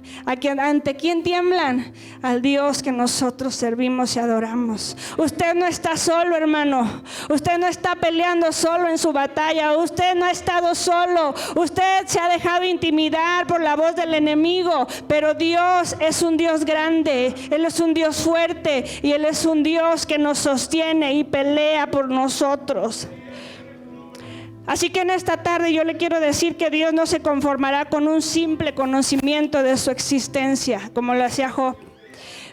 ¿Ante 0.60 0.96
quién 0.96 1.24
tiemblan? 1.24 1.94
Al 2.22 2.42
Dios 2.42 2.84
que 2.84 2.92
nosotros 2.92 3.56
servimos 3.56 4.16
y 4.16 4.20
adoramos. 4.20 4.96
Usted 5.18 5.56
no 5.56 5.66
está 5.66 5.98
solo, 5.98 6.36
hermano. 6.36 7.04
Usted 7.30 7.58
no 7.58 7.68
está 7.68 7.96
peleando 7.96 8.52
solo 8.52 8.90
en 8.90 8.98
su 8.98 9.12
batalla. 9.12 9.76
Usted 9.78 10.16
no 10.16 10.26
ha 10.26 10.32
estado 10.32 10.76
solo. 10.76 11.34
Usted 11.56 12.06
se 12.06 12.20
ha 12.20 12.30
dejado 12.30 12.66
intimidar 12.66 13.48
por 13.48 13.62
la 13.62 13.76
voz 13.76 13.96
del 13.96 14.14
enemigo. 14.14 14.88
Pero 15.08 15.34
Dios 15.34 15.96
es 16.00 16.22
un 16.22 16.38
Dios 16.38 16.64
grande. 16.64 17.34
Él 17.50 17.66
es 17.66 17.80
un 17.80 17.94
Dios 17.94 18.18
fuerte. 18.18 18.86
Y 19.02 19.14
Él 19.14 19.26
es 19.26 19.46
un 19.46 19.64
Dios 19.64 20.06
que 20.06 20.18
nos 20.18 20.38
sostiene 20.40 21.14
y 21.14 21.24
pelea 21.24 21.88
por 21.88 22.10
nosotros. 22.10 23.08
Así 24.68 24.90
que 24.90 25.00
en 25.00 25.10
esta 25.10 25.38
tarde 25.38 25.72
yo 25.72 25.86
le 25.86 25.96
quiero 25.96 26.20
decir 26.20 26.58
que 26.58 26.70
Dios 26.70 26.94
no 26.94 27.06
se 27.06 27.22
conformará 27.22 27.86
con 27.86 28.08
un 28.10 28.22
simple 28.22 28.76
conocimiento 28.76 29.64
de 29.64 29.78
su 29.78 29.92
existencia, 29.92 30.92
como 30.94 31.14
lo 31.14 31.24
hacía 31.24 31.50
Job. 31.50 31.78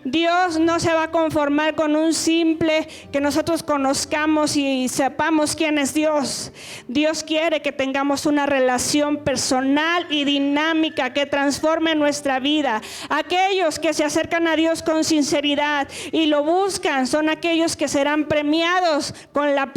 Dios 0.05 0.59
no 0.59 0.79
se 0.81 0.93
va 0.93 1.05
a 1.05 1.11
conformar 1.11 1.75
con 1.75 1.97
un 1.97 2.13
simple 2.13 2.87
que 3.11 3.21
nosotros 3.21 3.63
conozcamos 3.63 4.57
y 4.57 4.89
sepamos 4.89 5.57
quién 5.57 5.79
es 5.79 5.95
Dios. 5.95 6.53
Dios 6.89 7.25
quiere 7.25 7.63
que 7.63 7.73
tengamos 7.73 8.27
una 8.27 8.45
relación 8.45 9.19
personal 9.25 10.07
y 10.11 10.25
dinámica 10.25 11.15
que 11.15 11.25
transforme 11.25 11.95
nuestra 11.95 12.39
vida. 12.39 12.83
Aquellos 13.09 13.79
que 13.79 13.95
se 13.95 14.05
acercan 14.05 14.47
a 14.47 14.57
Dios 14.57 14.83
con 14.83 15.05
sinceridad 15.05 15.89
y 16.13 16.27
lo 16.27 16.45
buscan 16.45 17.07
son 17.07 17.31
aquellos 17.31 17.75
que 17.75 17.89
serán 17.89 18.27
premiados 18.27 19.15
con 19.33 19.55
la 19.55 19.73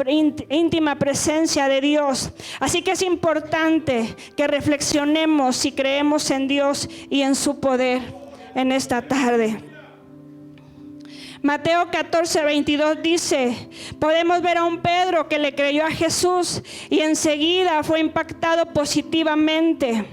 íntima 0.50 0.96
presencia 0.96 1.70
de 1.70 1.80
Dios. 1.80 2.32
Así 2.60 2.82
que 2.82 2.92
es 2.92 3.02
importante 3.02 4.16
que 4.36 4.48
reflexionemos 4.48 5.56
si 5.56 5.72
creemos 5.72 6.30
en 6.32 6.48
Dios 6.48 6.90
y 7.10 7.22
en 7.22 7.36
su 7.36 7.60
poder 7.60 8.02
en 8.56 8.72
esta 8.72 9.02
tarde. 9.02 9.67
Mateo 11.48 11.90
14, 11.90 12.44
22 12.44 13.02
dice, 13.02 13.70
podemos 14.00 14.42
ver 14.42 14.58
a 14.58 14.66
un 14.66 14.82
Pedro 14.82 15.30
que 15.30 15.40
le 15.40 15.56
creyó 15.56 15.86
a 15.86 15.92
Jesús 15.92 16.62
y 16.90 17.00
enseguida 17.00 17.84
fue 17.84 18.02
impactado 18.02 18.66
positivamente. 18.74 20.04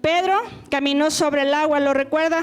Pedro 0.00 0.40
caminó 0.70 1.10
sobre 1.10 1.42
el 1.42 1.52
agua, 1.52 1.78
¿lo 1.80 1.92
recuerda? 1.92 2.42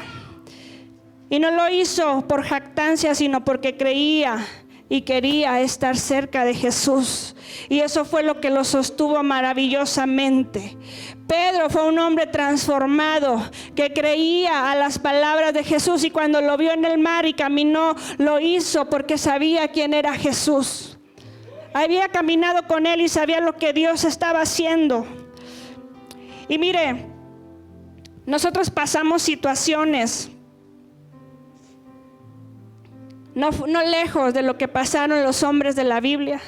Y 1.31 1.39
no 1.39 1.49
lo 1.49 1.67
hizo 1.67 2.27
por 2.27 2.43
jactancia, 2.43 3.15
sino 3.15 3.43
porque 3.43 3.75
creía 3.75 4.45
y 4.87 5.01
quería 5.01 5.61
estar 5.61 5.97
cerca 5.97 6.45
de 6.45 6.53
Jesús. 6.53 7.35
Y 7.69 7.79
eso 7.79 8.05
fue 8.05 8.23
lo 8.23 8.39
que 8.39 8.51
lo 8.51 8.63
sostuvo 8.63 9.21
maravillosamente. 9.23 10.77
Pedro 11.27 11.69
fue 11.69 11.87
un 11.87 11.97
hombre 11.97 12.27
transformado 12.27 13.41
que 13.75 13.93
creía 13.93 14.71
a 14.71 14.75
las 14.75 14.99
palabras 14.99 15.53
de 15.53 15.63
Jesús 15.63 16.03
y 16.03 16.11
cuando 16.11 16.39
lo 16.41 16.55
vio 16.57 16.71
en 16.71 16.85
el 16.85 16.99
mar 16.99 17.25
y 17.25 17.33
caminó, 17.33 17.95
lo 18.17 18.39
hizo 18.39 18.89
porque 18.89 19.17
sabía 19.17 19.69
quién 19.69 19.93
era 19.93 20.13
Jesús. 20.13 20.91
había 21.73 22.07
caminado 22.07 22.67
con 22.67 22.85
él 22.85 23.01
y 23.01 23.09
sabía 23.09 23.41
lo 23.41 23.57
que 23.57 23.73
Dios 23.73 24.05
estaba 24.05 24.41
haciendo. 24.41 25.05
Y 26.47 26.57
mire, 26.57 27.07
nosotros 28.25 28.69
pasamos 28.69 29.23
situaciones 29.23 30.29
no, 33.35 33.51
lejos 33.83 34.33
de 34.33 34.41
lo 34.41 34.57
que 34.57 34.69
pasaron 34.69 35.21
los 35.21 35.43
hombres 35.43 35.75
de 35.75 35.83
la 35.83 35.99
Biblia. 35.99 36.41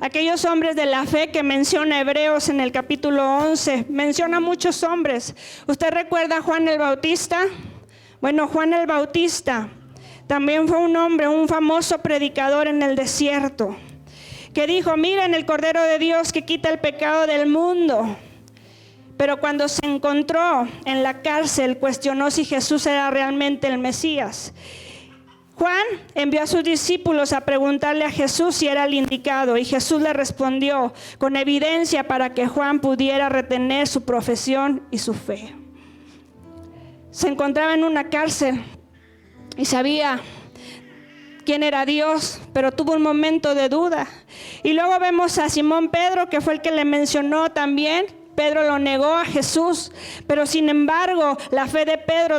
Aquellos 0.00 0.46
hombres 0.46 0.74
de 0.74 0.86
la 0.86 1.04
fe 1.04 1.30
que 1.30 1.42
menciona 1.42 2.00
Hebreos 2.00 2.48
en 2.48 2.60
el 2.60 2.72
capítulo 2.72 3.38
11, 3.38 3.86
menciona 3.90 4.40
muchos 4.40 4.82
hombres. 4.82 5.36
¿Usted 5.66 5.90
recuerda 5.90 6.38
a 6.38 6.42
Juan 6.42 6.66
el 6.68 6.78
Bautista? 6.78 7.44
Bueno, 8.22 8.48
Juan 8.48 8.72
el 8.72 8.86
Bautista 8.86 9.68
también 10.26 10.66
fue 10.66 10.78
un 10.78 10.96
hombre, 10.96 11.28
un 11.28 11.48
famoso 11.48 11.98
predicador 11.98 12.66
en 12.66 12.82
el 12.82 12.96
desierto, 12.96 13.76
que 14.54 14.66
dijo, 14.66 14.96
miren 14.96 15.34
el 15.34 15.44
Cordero 15.44 15.82
de 15.82 15.98
Dios 15.98 16.32
que 16.32 16.46
quita 16.46 16.70
el 16.70 16.78
pecado 16.78 17.26
del 17.26 17.46
mundo. 17.46 18.16
Pero 19.18 19.38
cuando 19.38 19.68
se 19.68 19.84
encontró 19.84 20.66
en 20.86 21.02
la 21.02 21.20
cárcel, 21.20 21.76
cuestionó 21.76 22.30
si 22.30 22.46
Jesús 22.46 22.86
era 22.86 23.10
realmente 23.10 23.68
el 23.68 23.76
Mesías. 23.76 24.54
Juan 25.62 25.86
envió 26.16 26.42
a 26.42 26.48
sus 26.48 26.64
discípulos 26.64 27.32
a 27.32 27.42
preguntarle 27.42 28.04
a 28.04 28.10
Jesús 28.10 28.56
si 28.56 28.66
era 28.66 28.84
el 28.84 28.94
indicado 28.94 29.56
y 29.56 29.64
Jesús 29.64 30.02
le 30.02 30.12
respondió 30.12 30.92
con 31.18 31.36
evidencia 31.36 32.08
para 32.08 32.34
que 32.34 32.48
Juan 32.48 32.80
pudiera 32.80 33.28
retener 33.28 33.86
su 33.86 34.02
profesión 34.02 34.82
y 34.90 34.98
su 34.98 35.14
fe. 35.14 35.54
Se 37.12 37.28
encontraba 37.28 37.74
en 37.74 37.84
una 37.84 38.10
cárcel 38.10 38.60
y 39.56 39.64
sabía 39.64 40.18
quién 41.46 41.62
era 41.62 41.86
Dios, 41.86 42.40
pero 42.52 42.72
tuvo 42.72 42.94
un 42.94 43.02
momento 43.02 43.54
de 43.54 43.68
duda. 43.68 44.08
Y 44.64 44.72
luego 44.72 44.98
vemos 44.98 45.38
a 45.38 45.48
Simón 45.48 45.90
Pedro, 45.90 46.28
que 46.28 46.40
fue 46.40 46.54
el 46.54 46.60
que 46.60 46.72
le 46.72 46.84
mencionó 46.84 47.52
también, 47.52 48.06
Pedro 48.34 48.64
lo 48.64 48.78
negó 48.78 49.14
a 49.14 49.24
Jesús, 49.24 49.92
pero 50.26 50.46
sin 50.46 50.68
embargo 50.68 51.36
la 51.50 51.66
fe 51.66 51.84
de 51.84 51.98
Pedro 51.98 52.38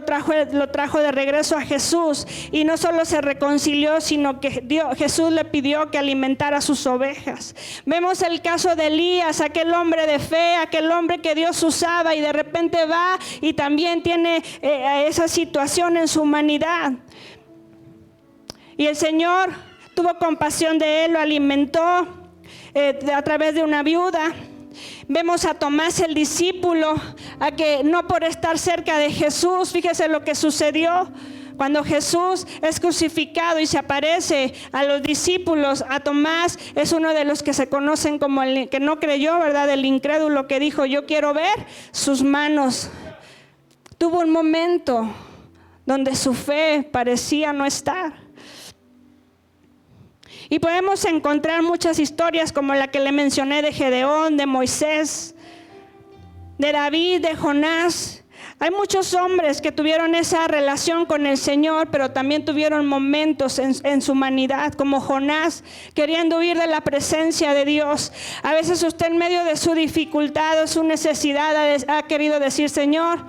lo 0.51 0.69
trajo 0.69 0.99
de 0.99 1.11
regreso 1.11 1.55
a 1.55 1.61
Jesús 1.61 2.25
y 2.51 2.63
no 2.63 2.77
solo 2.77 3.05
se 3.05 3.21
reconcilió, 3.21 4.01
sino 4.01 4.39
que 4.39 4.65
Jesús 4.97 5.31
le 5.31 5.45
pidió 5.45 5.91
que 5.91 5.97
alimentara 5.97 6.61
sus 6.61 6.85
ovejas. 6.87 7.55
Vemos 7.85 8.21
el 8.21 8.41
caso 8.41 8.75
de 8.75 8.87
Elías, 8.87 9.41
aquel 9.41 9.73
hombre 9.73 10.07
de 10.07 10.19
fe, 10.19 10.55
aquel 10.55 10.91
hombre 10.91 11.19
que 11.19 11.35
Dios 11.35 11.61
usaba 11.63 12.15
y 12.15 12.21
de 12.21 12.33
repente 12.33 12.85
va 12.85 13.19
y 13.41 13.53
también 13.53 14.01
tiene 14.01 14.43
eh, 14.61 15.05
esa 15.07 15.27
situación 15.27 15.97
en 15.97 16.07
su 16.07 16.21
humanidad. 16.21 16.93
Y 18.77 18.87
el 18.87 18.95
Señor 18.95 19.51
tuvo 19.93 20.17
compasión 20.17 20.79
de 20.79 21.05
él, 21.05 21.13
lo 21.13 21.19
alimentó 21.19 22.07
eh, 22.73 22.99
a 23.13 23.21
través 23.21 23.53
de 23.53 23.63
una 23.63 23.83
viuda. 23.83 24.33
Vemos 25.07 25.45
a 25.45 25.53
Tomás 25.53 25.99
el 25.99 26.13
discípulo, 26.13 26.95
a 27.39 27.51
que 27.51 27.83
no 27.83 28.07
por 28.07 28.23
estar 28.23 28.57
cerca 28.57 28.97
de 28.97 29.11
Jesús, 29.11 29.71
fíjese 29.71 30.07
lo 30.07 30.23
que 30.23 30.35
sucedió. 30.35 31.11
Cuando 31.57 31.83
Jesús 31.83 32.47
es 32.61 32.79
crucificado 32.79 33.59
y 33.59 33.67
se 33.67 33.77
aparece 33.77 34.53
a 34.71 34.83
los 34.83 35.03
discípulos, 35.03 35.83
a 35.87 35.99
Tomás 35.99 36.57
es 36.75 36.91
uno 36.93 37.13
de 37.13 37.25
los 37.25 37.43
que 37.43 37.53
se 37.53 37.69
conocen 37.69 38.17
como 38.17 38.41
el 38.41 38.69
que 38.69 38.79
no 38.79 38.99
creyó, 38.99 39.39
¿verdad? 39.39 39.69
El 39.69 39.85
incrédulo 39.85 40.47
que 40.47 40.59
dijo, 40.59 40.85
yo 40.85 41.05
quiero 41.05 41.33
ver 41.33 41.67
sus 41.91 42.23
manos. 42.23 42.89
Tuvo 43.97 44.21
un 44.21 44.31
momento 44.31 45.13
donde 45.85 46.15
su 46.15 46.33
fe 46.33 46.87
parecía 46.91 47.53
no 47.53 47.65
estar. 47.65 48.22
Y 50.53 50.59
podemos 50.59 51.03
encontrar 51.05 51.63
muchas 51.63 51.97
historias 51.97 52.51
como 52.51 52.75
la 52.75 52.87
que 52.87 52.99
le 52.99 53.11
mencioné 53.11 53.63
de 53.63 53.73
Gedeón, 53.73 54.37
de 54.37 54.45
Moisés, 54.45 55.33
de 56.59 56.71
David, 56.71 57.21
de 57.21 57.35
Jonás. 57.35 58.23
Hay 58.59 58.69
muchos 58.69 59.15
hombres 59.15 59.61
que 59.61 59.71
tuvieron 59.71 60.13
esa 60.13 60.47
relación 60.47 61.07
con 61.07 61.25
el 61.25 61.39
Señor, 61.39 61.87
pero 61.89 62.11
también 62.11 62.45
tuvieron 62.45 62.85
momentos 62.85 63.57
en, 63.57 64.01
su 64.03 64.11
humanidad, 64.11 64.73
como 64.73 65.01
Jonás, 65.01 65.63
queriendo 65.95 66.37
huir 66.37 66.59
de 66.59 66.67
la 66.67 66.81
presencia 66.81 67.55
de 67.55 67.65
Dios. 67.65 68.13
A 68.43 68.53
veces 68.53 68.83
usted 68.83 69.07
en 69.07 69.17
medio 69.17 69.43
de 69.45 69.57
su 69.57 69.73
dificultad 69.73 70.61
o 70.61 70.67
su 70.67 70.83
necesidad 70.83 71.55
ha, 71.55 71.97
ha 71.97 72.03
querido 72.03 72.39
decir, 72.39 72.69
Señor, 72.69 73.25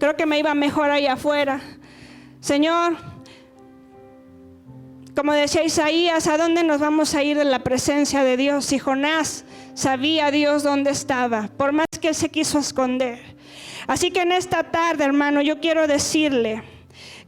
creo 0.00 0.16
que 0.16 0.26
me 0.26 0.40
iba 0.40 0.54
mejor 0.54 0.90
allá 0.90 1.12
afuera. 1.12 1.60
Señor, 2.40 3.13
como 5.14 5.32
decía 5.32 5.62
Isaías, 5.62 6.26
¿a 6.26 6.36
dónde 6.36 6.64
nos 6.64 6.80
vamos 6.80 7.14
a 7.14 7.22
ir 7.22 7.36
de 7.38 7.44
la 7.44 7.60
presencia 7.60 8.24
de 8.24 8.36
Dios? 8.36 8.72
Y 8.72 8.78
Jonás 8.78 9.44
sabía 9.74 10.30
Dios 10.30 10.62
dónde 10.62 10.90
estaba, 10.90 11.48
por 11.56 11.72
más 11.72 11.86
que 12.00 12.08
él 12.08 12.14
se 12.14 12.30
quiso 12.30 12.58
esconder. 12.58 13.20
Así 13.86 14.10
que 14.10 14.22
en 14.22 14.32
esta 14.32 14.64
tarde, 14.64 15.04
hermano, 15.04 15.40
yo 15.40 15.60
quiero 15.60 15.86
decirle 15.86 16.62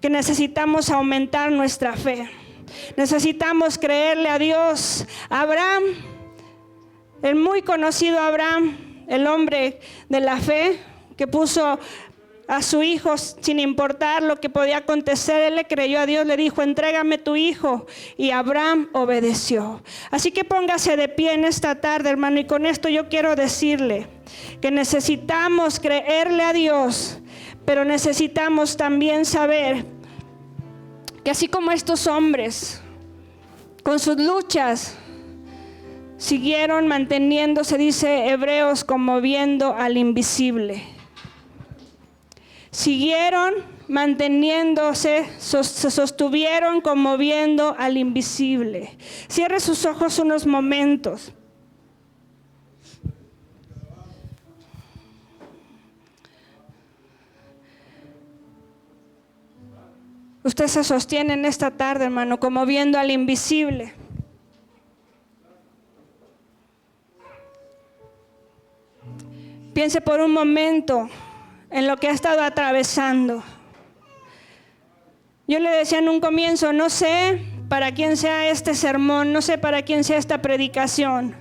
que 0.00 0.10
necesitamos 0.10 0.90
aumentar 0.90 1.52
nuestra 1.52 1.96
fe. 1.96 2.28
Necesitamos 2.96 3.78
creerle 3.78 4.28
a 4.28 4.38
Dios. 4.38 5.06
Abraham, 5.28 5.82
el 7.22 7.36
muy 7.36 7.62
conocido 7.62 8.18
Abraham, 8.18 9.04
el 9.08 9.26
hombre 9.26 9.80
de 10.08 10.20
la 10.20 10.38
fe, 10.38 10.80
que 11.16 11.26
puso 11.26 11.78
a 12.48 12.62
su 12.62 12.82
hijo 12.82 13.16
sin 13.18 13.58
importar 13.58 14.22
lo 14.22 14.40
que 14.40 14.48
podía 14.48 14.78
acontecer. 14.78 15.42
Él 15.42 15.56
le 15.56 15.64
creyó 15.64 16.00
a 16.00 16.06
Dios, 16.06 16.26
le 16.26 16.36
dijo, 16.36 16.62
entrégame 16.62 17.18
tu 17.18 17.36
hijo. 17.36 17.86
Y 18.16 18.30
Abraham 18.30 18.88
obedeció. 18.92 19.82
Así 20.10 20.30
que 20.30 20.44
póngase 20.44 20.96
de 20.96 21.08
pie 21.08 21.34
en 21.34 21.44
esta 21.44 21.80
tarde, 21.80 22.10
hermano. 22.10 22.38
Y 22.38 22.44
con 22.44 22.66
esto 22.66 22.88
yo 22.88 23.08
quiero 23.08 23.34
decirle 23.36 24.06
que 24.60 24.70
necesitamos 24.70 25.80
creerle 25.80 26.42
a 26.42 26.52
Dios, 26.52 27.18
pero 27.64 27.84
necesitamos 27.84 28.76
también 28.76 29.24
saber 29.24 29.84
que 31.24 31.30
así 31.30 31.48
como 31.48 31.72
estos 31.72 32.06
hombres, 32.06 32.80
con 33.82 33.98
sus 33.98 34.16
luchas, 34.16 34.96
siguieron 36.16 36.86
manteniéndose, 36.86 37.76
dice 37.76 38.28
Hebreos, 38.28 38.84
como 38.84 39.20
viendo 39.20 39.74
al 39.74 39.96
invisible 39.96 40.95
siguieron 42.76 43.54
manteniéndose, 43.88 45.26
se 45.38 45.90
sostuvieron 45.90 46.82
como 46.82 47.16
viendo 47.16 47.74
al 47.78 47.96
invisible. 47.96 48.98
Cierre 49.28 49.60
sus 49.60 49.86
ojos 49.86 50.18
unos 50.18 50.46
momentos. 50.46 51.32
Usted 60.44 60.66
se 60.66 60.84
sostiene 60.84 61.32
en 61.32 61.46
esta 61.46 61.70
tarde, 61.70 62.04
hermano, 62.04 62.38
como 62.38 62.66
viendo 62.66 62.98
al 62.98 63.10
invisible. 63.10 63.94
Piense 69.72 70.02
por 70.02 70.20
un 70.20 70.32
momento 70.32 71.08
en 71.70 71.86
lo 71.86 71.96
que 71.96 72.08
ha 72.08 72.12
estado 72.12 72.42
atravesando. 72.42 73.42
Yo 75.48 75.60
le 75.60 75.70
decía 75.70 75.98
en 75.98 76.08
un 76.08 76.20
comienzo, 76.20 76.72
no 76.72 76.90
sé 76.90 77.40
para 77.68 77.92
quién 77.92 78.16
sea 78.16 78.48
este 78.48 78.74
sermón, 78.74 79.32
no 79.32 79.42
sé 79.42 79.58
para 79.58 79.82
quién 79.82 80.04
sea 80.04 80.18
esta 80.18 80.42
predicación. 80.42 81.34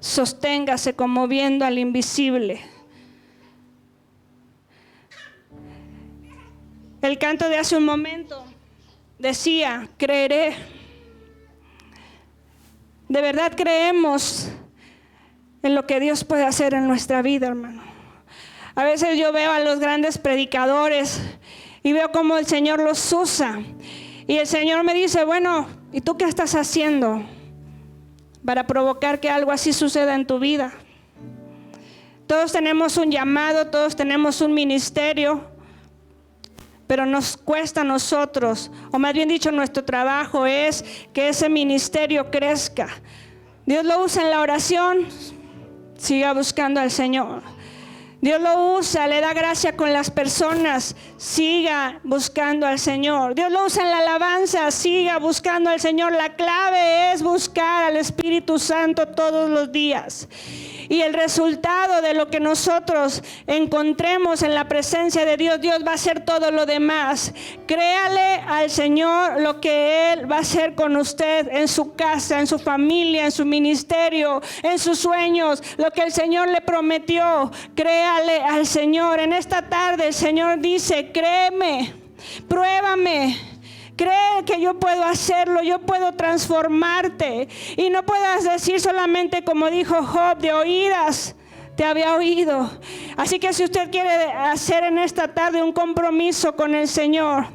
Sosténgase 0.00 0.94
como 0.94 1.28
viendo 1.28 1.64
al 1.64 1.78
invisible. 1.78 2.60
El 7.00 7.18
canto 7.18 7.48
de 7.48 7.58
hace 7.58 7.76
un 7.76 7.84
momento 7.84 8.44
decía, 9.18 9.88
creeré. 9.96 10.54
De 13.08 13.20
verdad 13.20 13.52
creemos 13.56 14.48
en 15.64 15.74
lo 15.74 15.86
que 15.86 15.98
Dios 15.98 16.24
puede 16.24 16.44
hacer 16.44 16.74
en 16.74 16.86
nuestra 16.86 17.22
vida, 17.22 17.48
hermano. 17.48 17.82
A 18.74 18.84
veces 18.84 19.18
yo 19.18 19.32
veo 19.32 19.50
a 19.50 19.60
los 19.60 19.80
grandes 19.80 20.18
predicadores 20.18 21.20
y 21.82 21.92
veo 21.92 22.12
cómo 22.12 22.36
el 22.36 22.46
Señor 22.46 22.80
los 22.80 23.12
usa. 23.12 23.60
Y 24.26 24.36
el 24.36 24.46
Señor 24.46 24.84
me 24.84 24.92
dice, 24.92 25.24
bueno, 25.24 25.66
¿y 25.92 26.02
tú 26.02 26.16
qué 26.18 26.26
estás 26.26 26.54
haciendo 26.54 27.24
para 28.44 28.66
provocar 28.66 29.20
que 29.20 29.30
algo 29.30 29.52
así 29.52 29.72
suceda 29.72 30.14
en 30.14 30.26
tu 30.26 30.38
vida? 30.38 30.72
Todos 32.26 32.52
tenemos 32.52 32.96
un 32.98 33.10
llamado, 33.10 33.68
todos 33.68 33.96
tenemos 33.96 34.42
un 34.42 34.52
ministerio, 34.52 35.44
pero 36.86 37.06
nos 37.06 37.38
cuesta 37.38 37.80
a 37.80 37.84
nosotros, 37.84 38.70
o 38.92 38.98
más 38.98 39.14
bien 39.14 39.28
dicho, 39.28 39.50
nuestro 39.50 39.84
trabajo 39.84 40.44
es 40.44 40.84
que 41.14 41.28
ese 41.28 41.48
ministerio 41.48 42.30
crezca. 42.30 42.88
Dios 43.64 43.84
lo 43.84 44.04
usa 44.04 44.22
en 44.22 44.30
la 44.30 44.40
oración, 44.40 45.06
Siga 45.96 46.32
buscando 46.32 46.80
al 46.80 46.90
Señor. 46.90 47.42
Dios 48.24 48.40
lo 48.40 48.78
usa, 48.78 49.06
le 49.06 49.20
da 49.20 49.34
gracia 49.34 49.76
con 49.76 49.92
las 49.92 50.10
personas. 50.10 50.96
Siga 51.18 52.00
buscando 52.04 52.66
al 52.66 52.78
Señor. 52.78 53.34
Dios 53.34 53.52
lo 53.52 53.66
usa 53.66 53.82
en 53.82 53.90
la 53.90 53.98
alabanza. 53.98 54.70
Siga 54.70 55.18
buscando 55.18 55.68
al 55.68 55.78
Señor. 55.78 56.12
La 56.12 56.34
clave 56.34 57.12
es 57.12 57.22
buscar 57.22 57.84
al 57.84 57.98
Espíritu 57.98 58.58
Santo 58.58 59.08
todos 59.08 59.50
los 59.50 59.70
días. 59.70 60.26
Y 60.88 61.02
el 61.02 61.14
resultado 61.14 62.02
de 62.02 62.14
lo 62.14 62.28
que 62.28 62.40
nosotros 62.40 63.22
encontremos 63.46 64.42
en 64.42 64.54
la 64.54 64.68
presencia 64.68 65.24
de 65.24 65.36
Dios, 65.36 65.60
Dios 65.60 65.80
va 65.86 65.92
a 65.92 65.94
hacer 65.94 66.24
todo 66.24 66.50
lo 66.50 66.66
demás. 66.66 67.32
Créale 67.66 68.42
al 68.46 68.70
Señor 68.70 69.40
lo 69.40 69.60
que 69.60 70.12
Él 70.12 70.30
va 70.30 70.36
a 70.36 70.40
hacer 70.40 70.74
con 70.74 70.96
usted 70.96 71.48
en 71.50 71.68
su 71.68 71.94
casa, 71.94 72.40
en 72.40 72.46
su 72.46 72.58
familia, 72.58 73.24
en 73.24 73.32
su 73.32 73.44
ministerio, 73.44 74.42
en 74.62 74.78
sus 74.78 74.98
sueños, 74.98 75.62
lo 75.76 75.90
que 75.90 76.02
el 76.02 76.12
Señor 76.12 76.48
le 76.48 76.60
prometió. 76.60 77.50
Créale 77.74 78.42
al 78.42 78.66
Señor. 78.66 79.20
En 79.20 79.32
esta 79.32 79.68
tarde 79.68 80.08
el 80.08 80.14
Señor 80.14 80.60
dice, 80.60 81.10
créeme, 81.12 81.94
pruébame. 82.48 83.53
Cree 83.96 84.44
que 84.44 84.60
yo 84.60 84.78
puedo 84.78 85.04
hacerlo, 85.04 85.62
yo 85.62 85.78
puedo 85.80 86.12
transformarte. 86.12 87.48
Y 87.76 87.90
no 87.90 88.04
puedas 88.04 88.44
decir 88.44 88.80
solamente 88.80 89.44
como 89.44 89.70
dijo 89.70 90.02
Job, 90.02 90.38
de 90.38 90.52
oídas 90.52 91.36
te 91.76 91.84
había 91.84 92.14
oído. 92.14 92.70
Así 93.16 93.38
que 93.38 93.52
si 93.52 93.64
usted 93.64 93.90
quiere 93.90 94.32
hacer 94.32 94.84
en 94.84 94.98
esta 94.98 95.28
tarde 95.28 95.62
un 95.62 95.72
compromiso 95.72 96.54
con 96.54 96.74
el 96.74 96.88
Señor, 96.88 97.46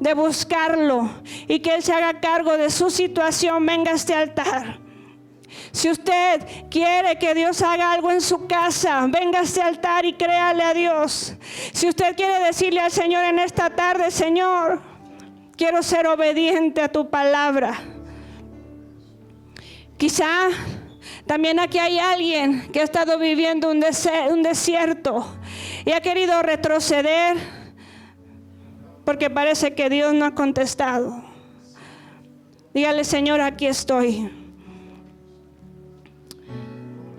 de 0.00 0.14
buscarlo 0.14 1.10
y 1.46 1.60
que 1.60 1.74
Él 1.74 1.82
se 1.82 1.92
haga 1.92 2.20
cargo 2.20 2.56
de 2.56 2.70
su 2.70 2.90
situación, 2.90 3.64
venga 3.66 3.92
a 3.92 3.94
este 3.94 4.14
altar. 4.14 4.80
Si 5.72 5.90
usted 5.90 6.68
quiere 6.70 7.18
que 7.18 7.34
Dios 7.34 7.60
haga 7.60 7.92
algo 7.92 8.10
en 8.10 8.20
su 8.20 8.46
casa, 8.46 9.06
venga 9.08 9.40
a 9.40 9.42
este 9.42 9.60
altar 9.60 10.04
y 10.04 10.14
créale 10.14 10.62
a 10.62 10.74
Dios. 10.74 11.34
Si 11.72 11.88
usted 11.88 12.16
quiere 12.16 12.42
decirle 12.44 12.80
al 12.80 12.90
Señor 12.90 13.24
en 13.24 13.38
esta 13.38 13.68
tarde, 13.70 14.10
Señor, 14.10 14.80
quiero 15.60 15.82
ser 15.82 16.06
obediente 16.06 16.80
a 16.80 16.88
tu 16.88 17.10
palabra. 17.10 17.78
Quizá 19.98 20.48
también 21.26 21.60
aquí 21.60 21.78
hay 21.78 21.98
alguien 21.98 22.72
que 22.72 22.80
ha 22.80 22.84
estado 22.84 23.18
viviendo 23.18 23.70
un, 23.70 23.84
un 24.30 24.42
desierto 24.42 25.26
y 25.84 25.92
ha 25.92 26.00
querido 26.00 26.40
retroceder 26.40 27.36
porque 29.04 29.28
parece 29.28 29.74
que 29.74 29.90
Dios 29.90 30.14
no 30.14 30.24
ha 30.24 30.34
contestado. 30.34 31.22
Dígale, 32.72 33.04
Señor, 33.04 33.42
aquí 33.42 33.66
estoy. 33.66 34.30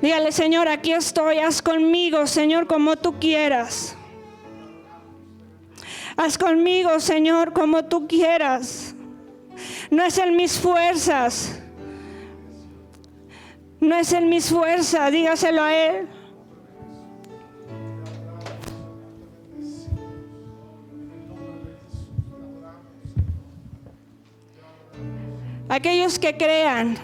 Dígale, 0.01 0.31
Señor, 0.31 0.67
aquí 0.67 0.93
estoy. 0.93 1.37
Haz 1.37 1.61
conmigo, 1.61 2.25
Señor, 2.25 2.65
como 2.65 2.95
tú 2.95 3.19
quieras. 3.19 3.95
Haz 6.23 6.37
conmigo, 6.37 6.99
Señor, 6.99 7.51
como 7.51 7.83
tú 7.85 8.07
quieras. 8.07 8.93
No 9.89 10.03
es 10.03 10.19
en 10.19 10.35
mis 10.35 10.59
fuerzas. 10.59 11.59
No 13.79 13.95
es 13.95 14.13
en 14.13 14.29
mis 14.29 14.47
fuerzas, 14.47 15.11
dígaselo 15.11 15.63
a 15.63 15.75
Él. 15.75 16.07
Aquellos 25.69 26.19
que 26.19 26.37
crean 26.37 26.97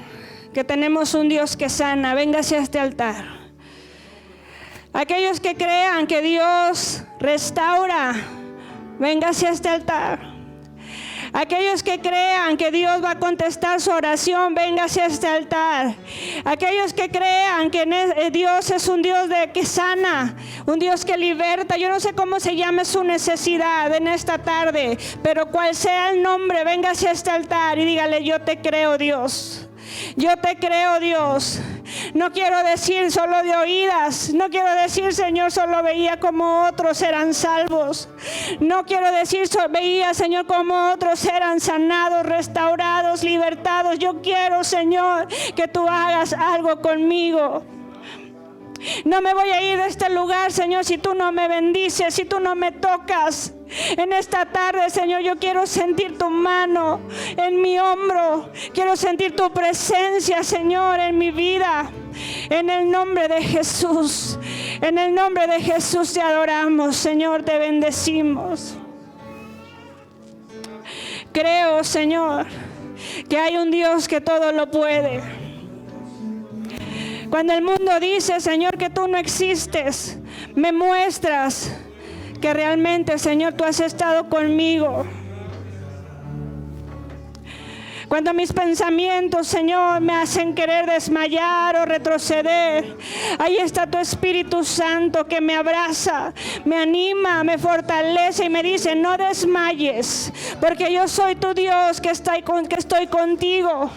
que 0.53 0.63
tenemos 0.63 1.15
un 1.15 1.27
Dios 1.27 1.57
que 1.57 1.69
sana, 1.69 2.13
véngase 2.13 2.55
a 2.57 2.59
este 2.59 2.79
altar. 2.79 3.25
Aquellos 4.93 5.39
que 5.39 5.55
crean 5.55 6.05
que 6.05 6.21
Dios 6.21 7.03
restaura, 7.19 8.36
Venga 8.99 9.29
hacia 9.29 9.51
este 9.51 9.69
altar. 9.69 10.37
Aquellos 11.33 11.83
que 11.83 11.99
crean 11.99 12.57
que 12.57 12.71
Dios 12.71 13.03
va 13.03 13.11
a 13.11 13.19
contestar 13.19 13.81
su 13.81 13.91
oración, 13.91 14.55
venga 14.55 14.85
hacia 14.85 15.05
este 15.05 15.27
altar. 15.27 15.93
Aquellos 16.45 16.93
que 16.93 17.09
crean 17.09 17.69
que 17.69 17.83
eh, 17.83 18.31
Dios 18.31 18.71
es 18.71 18.87
un 18.87 19.01
Dios 19.01 19.29
de, 19.29 19.51
que 19.51 19.65
sana, 19.65 20.35
un 20.65 20.79
Dios 20.79 21.05
que 21.05 21.17
liberta. 21.17 21.77
Yo 21.77 21.89
no 21.89 21.99
sé 21.99 22.13
cómo 22.13 22.39
se 22.39 22.55
llame 22.55 22.85
su 22.85 23.03
necesidad 23.03 23.93
en 23.93 24.07
esta 24.07 24.37
tarde, 24.37 24.97
pero 25.21 25.51
cual 25.51 25.75
sea 25.75 26.11
el 26.11 26.21
nombre, 26.21 26.63
venga 26.63 26.91
hacia 26.91 27.11
este 27.11 27.29
altar 27.29 27.77
y 27.77 27.85
dígale, 27.85 28.23
yo 28.23 28.41
te 28.41 28.59
creo 28.59 28.97
Dios. 28.97 29.66
Yo 30.17 30.35
te 30.37 30.55
creo 30.57 30.99
Dios. 30.99 31.59
No 32.15 32.31
quiero 32.31 32.63
decir 32.63 33.11
solo 33.11 33.43
de 33.43 33.55
oídas. 33.55 34.33
No 34.33 34.49
quiero 34.49 34.73
decir, 34.73 35.13
Señor, 35.13 35.51
solo 35.51 35.83
veía 35.83 36.19
como 36.19 36.65
otros 36.65 37.03
eran 37.03 37.35
salvos. 37.35 38.09
No 38.59 38.83
quiero 38.83 39.11
decir, 39.11 39.47
solo 39.47 39.69
veía, 39.69 40.15
Señor, 40.15 40.47
como 40.47 40.91
otros 40.91 41.23
eran 41.23 41.59
sanados, 41.59 42.25
restaurados, 42.25 43.23
libertados. 43.23 43.99
Yo 43.99 44.19
quiero, 44.23 44.63
Señor, 44.63 45.27
que 45.55 45.67
tú 45.67 45.87
hagas 45.87 46.33
algo 46.33 46.81
conmigo. 46.81 47.63
No 49.05 49.21
me 49.21 49.33
voy 49.33 49.49
a 49.49 49.61
ir 49.61 49.77
de 49.77 49.87
este 49.87 50.09
lugar, 50.09 50.51
Señor, 50.51 50.85
si 50.85 50.97
tú 50.97 51.13
no 51.13 51.31
me 51.31 51.47
bendices, 51.47 52.13
si 52.13 52.25
tú 52.25 52.39
no 52.39 52.55
me 52.55 52.71
tocas. 52.71 53.53
En 53.97 54.13
esta 54.13 54.45
tarde, 54.45 54.89
Señor, 54.89 55.21
yo 55.21 55.37
quiero 55.37 55.65
sentir 55.67 56.17
tu 56.17 56.29
mano 56.29 57.01
en 57.35 57.61
mi 57.61 57.79
hombro. 57.79 58.49
Quiero 58.73 58.95
sentir 58.95 59.35
tu 59.35 59.51
presencia, 59.51 60.43
Señor, 60.43 60.99
en 60.99 61.17
mi 61.17 61.31
vida. 61.31 61.91
En 62.49 62.69
el 62.69 62.89
nombre 62.89 63.27
de 63.27 63.41
Jesús. 63.41 64.39
En 64.81 64.97
el 64.97 65.13
nombre 65.13 65.47
de 65.47 65.59
Jesús 65.59 66.13
te 66.13 66.21
adoramos, 66.21 66.95
Señor, 66.95 67.43
te 67.43 67.57
bendecimos. 67.57 68.75
Creo, 71.31 71.83
Señor, 71.83 72.47
que 73.29 73.37
hay 73.37 73.57
un 73.57 73.69
Dios 73.69 74.07
que 74.07 74.21
todo 74.21 74.51
lo 74.51 74.71
puede. 74.71 75.21
Cuando 77.29 77.53
el 77.53 77.61
mundo 77.61 77.99
dice, 77.99 78.39
Señor, 78.39 78.77
que 78.77 78.89
tú 78.89 79.07
no 79.07 79.17
existes, 79.17 80.17
me 80.55 80.71
muestras 80.71 81.71
que 82.39 82.53
realmente, 82.53 83.17
Señor, 83.17 83.53
tú 83.53 83.63
has 83.63 83.79
estado 83.79 84.29
conmigo. 84.29 85.05
Cuando 88.07 88.33
mis 88.33 88.53
pensamientos, 88.53 89.47
Señor, 89.47 89.99
me 89.99 90.13
hacen 90.13 90.55
querer 90.55 90.85
desmayar 90.85 91.75
o 91.75 91.85
retroceder, 91.85 92.95
ahí 93.37 93.57
está 93.57 93.85
tu 93.85 93.97
Espíritu 93.97 94.63
Santo 94.63 95.27
que 95.27 95.41
me 95.41 95.55
abraza, 95.55 96.33
me 96.63 96.77
anima, 96.77 97.43
me 97.43 97.57
fortalece 97.57 98.45
y 98.45 98.49
me 98.49 98.63
dice, 98.63 98.95
no 98.95 99.17
desmayes, 99.17 100.31
porque 100.61 100.93
yo 100.93 101.09
soy 101.09 101.35
tu 101.35 101.53
Dios 101.53 101.99
que, 101.99 102.11
está, 102.11 102.35
que 102.41 102.75
estoy 102.75 103.07
contigo. 103.07 103.91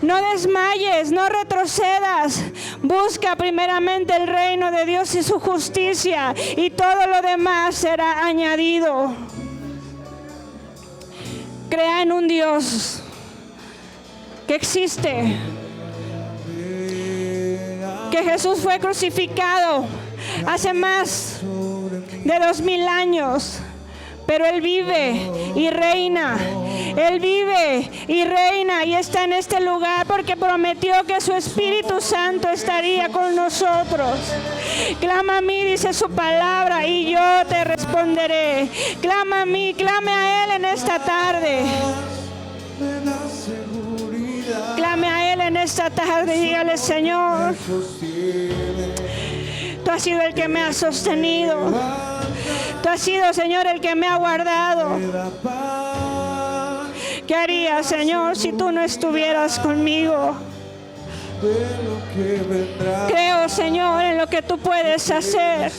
No 0.00 0.30
desmayes, 0.30 1.12
no 1.12 1.28
retrocedas. 1.28 2.42
Busca 2.82 3.36
primeramente 3.36 4.16
el 4.16 4.26
reino 4.26 4.70
de 4.70 4.84
Dios 4.84 5.14
y 5.14 5.22
su 5.22 5.38
justicia 5.38 6.34
y 6.56 6.70
todo 6.70 7.06
lo 7.06 7.22
demás 7.22 7.76
será 7.76 8.24
añadido. 8.26 9.14
Crea 11.70 12.02
en 12.02 12.12
un 12.12 12.28
Dios 12.28 13.02
que 14.46 14.54
existe. 14.54 15.36
Que 18.10 18.24
Jesús 18.24 18.58
fue 18.60 18.78
crucificado 18.78 19.86
hace 20.46 20.72
más 20.74 21.40
de 22.24 22.38
dos 22.38 22.60
mil 22.60 22.86
años 22.86 23.60
pero 24.32 24.46
Él 24.46 24.62
vive 24.62 25.30
y 25.54 25.68
reina. 25.68 26.38
Él 26.96 27.20
vive 27.20 27.90
y 28.08 28.24
reina 28.24 28.82
y 28.82 28.94
está 28.94 29.24
en 29.24 29.34
este 29.34 29.60
lugar 29.60 30.06
porque 30.06 30.38
prometió 30.38 30.94
que 31.06 31.20
su 31.20 31.34
Espíritu 31.34 32.00
Santo 32.00 32.48
estaría 32.48 33.10
con 33.10 33.36
nosotros. 33.36 34.18
Clama 35.00 35.36
a 35.36 35.40
mí, 35.42 35.62
dice 35.64 35.92
su 35.92 36.08
palabra, 36.08 36.86
y 36.86 37.12
yo 37.12 37.20
te 37.46 37.62
responderé. 37.64 38.70
Clama 39.02 39.42
a 39.42 39.44
mí, 39.44 39.74
clame 39.76 40.10
a 40.10 40.44
Él 40.44 40.50
en 40.52 40.64
esta 40.64 40.98
tarde. 40.98 41.64
Clame 44.76 45.08
a 45.08 45.34
Él 45.34 45.40
en 45.42 45.56
esta 45.58 45.90
tarde 45.90 46.38
dígale, 46.38 46.78
Señor, 46.78 47.54
tú 49.84 49.90
has 49.90 50.02
sido 50.02 50.22
el 50.22 50.32
que 50.32 50.48
me 50.48 50.62
ha 50.62 50.72
sostenido. 50.72 51.70
Tú 52.82 52.88
has 52.88 53.00
sido, 53.00 53.32
Señor, 53.32 53.66
el 53.66 53.80
que 53.80 53.94
me 53.94 54.06
ha 54.08 54.16
guardado. 54.16 54.98
¿Qué 57.26 57.34
haría, 57.34 57.82
Señor, 57.82 58.36
si 58.36 58.52
tú 58.52 58.72
no 58.72 58.82
estuvieras 58.82 59.58
conmigo? 59.60 60.34
Creo, 63.08 63.48
Señor, 63.48 64.02
en 64.02 64.18
lo 64.18 64.26
que 64.26 64.42
tú 64.42 64.58
puedes 64.58 65.10
hacer. 65.10 65.70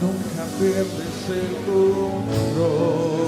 Nunca 0.00 0.44
pierdes 0.58 1.28
el 1.28 1.56
control. 1.66 3.27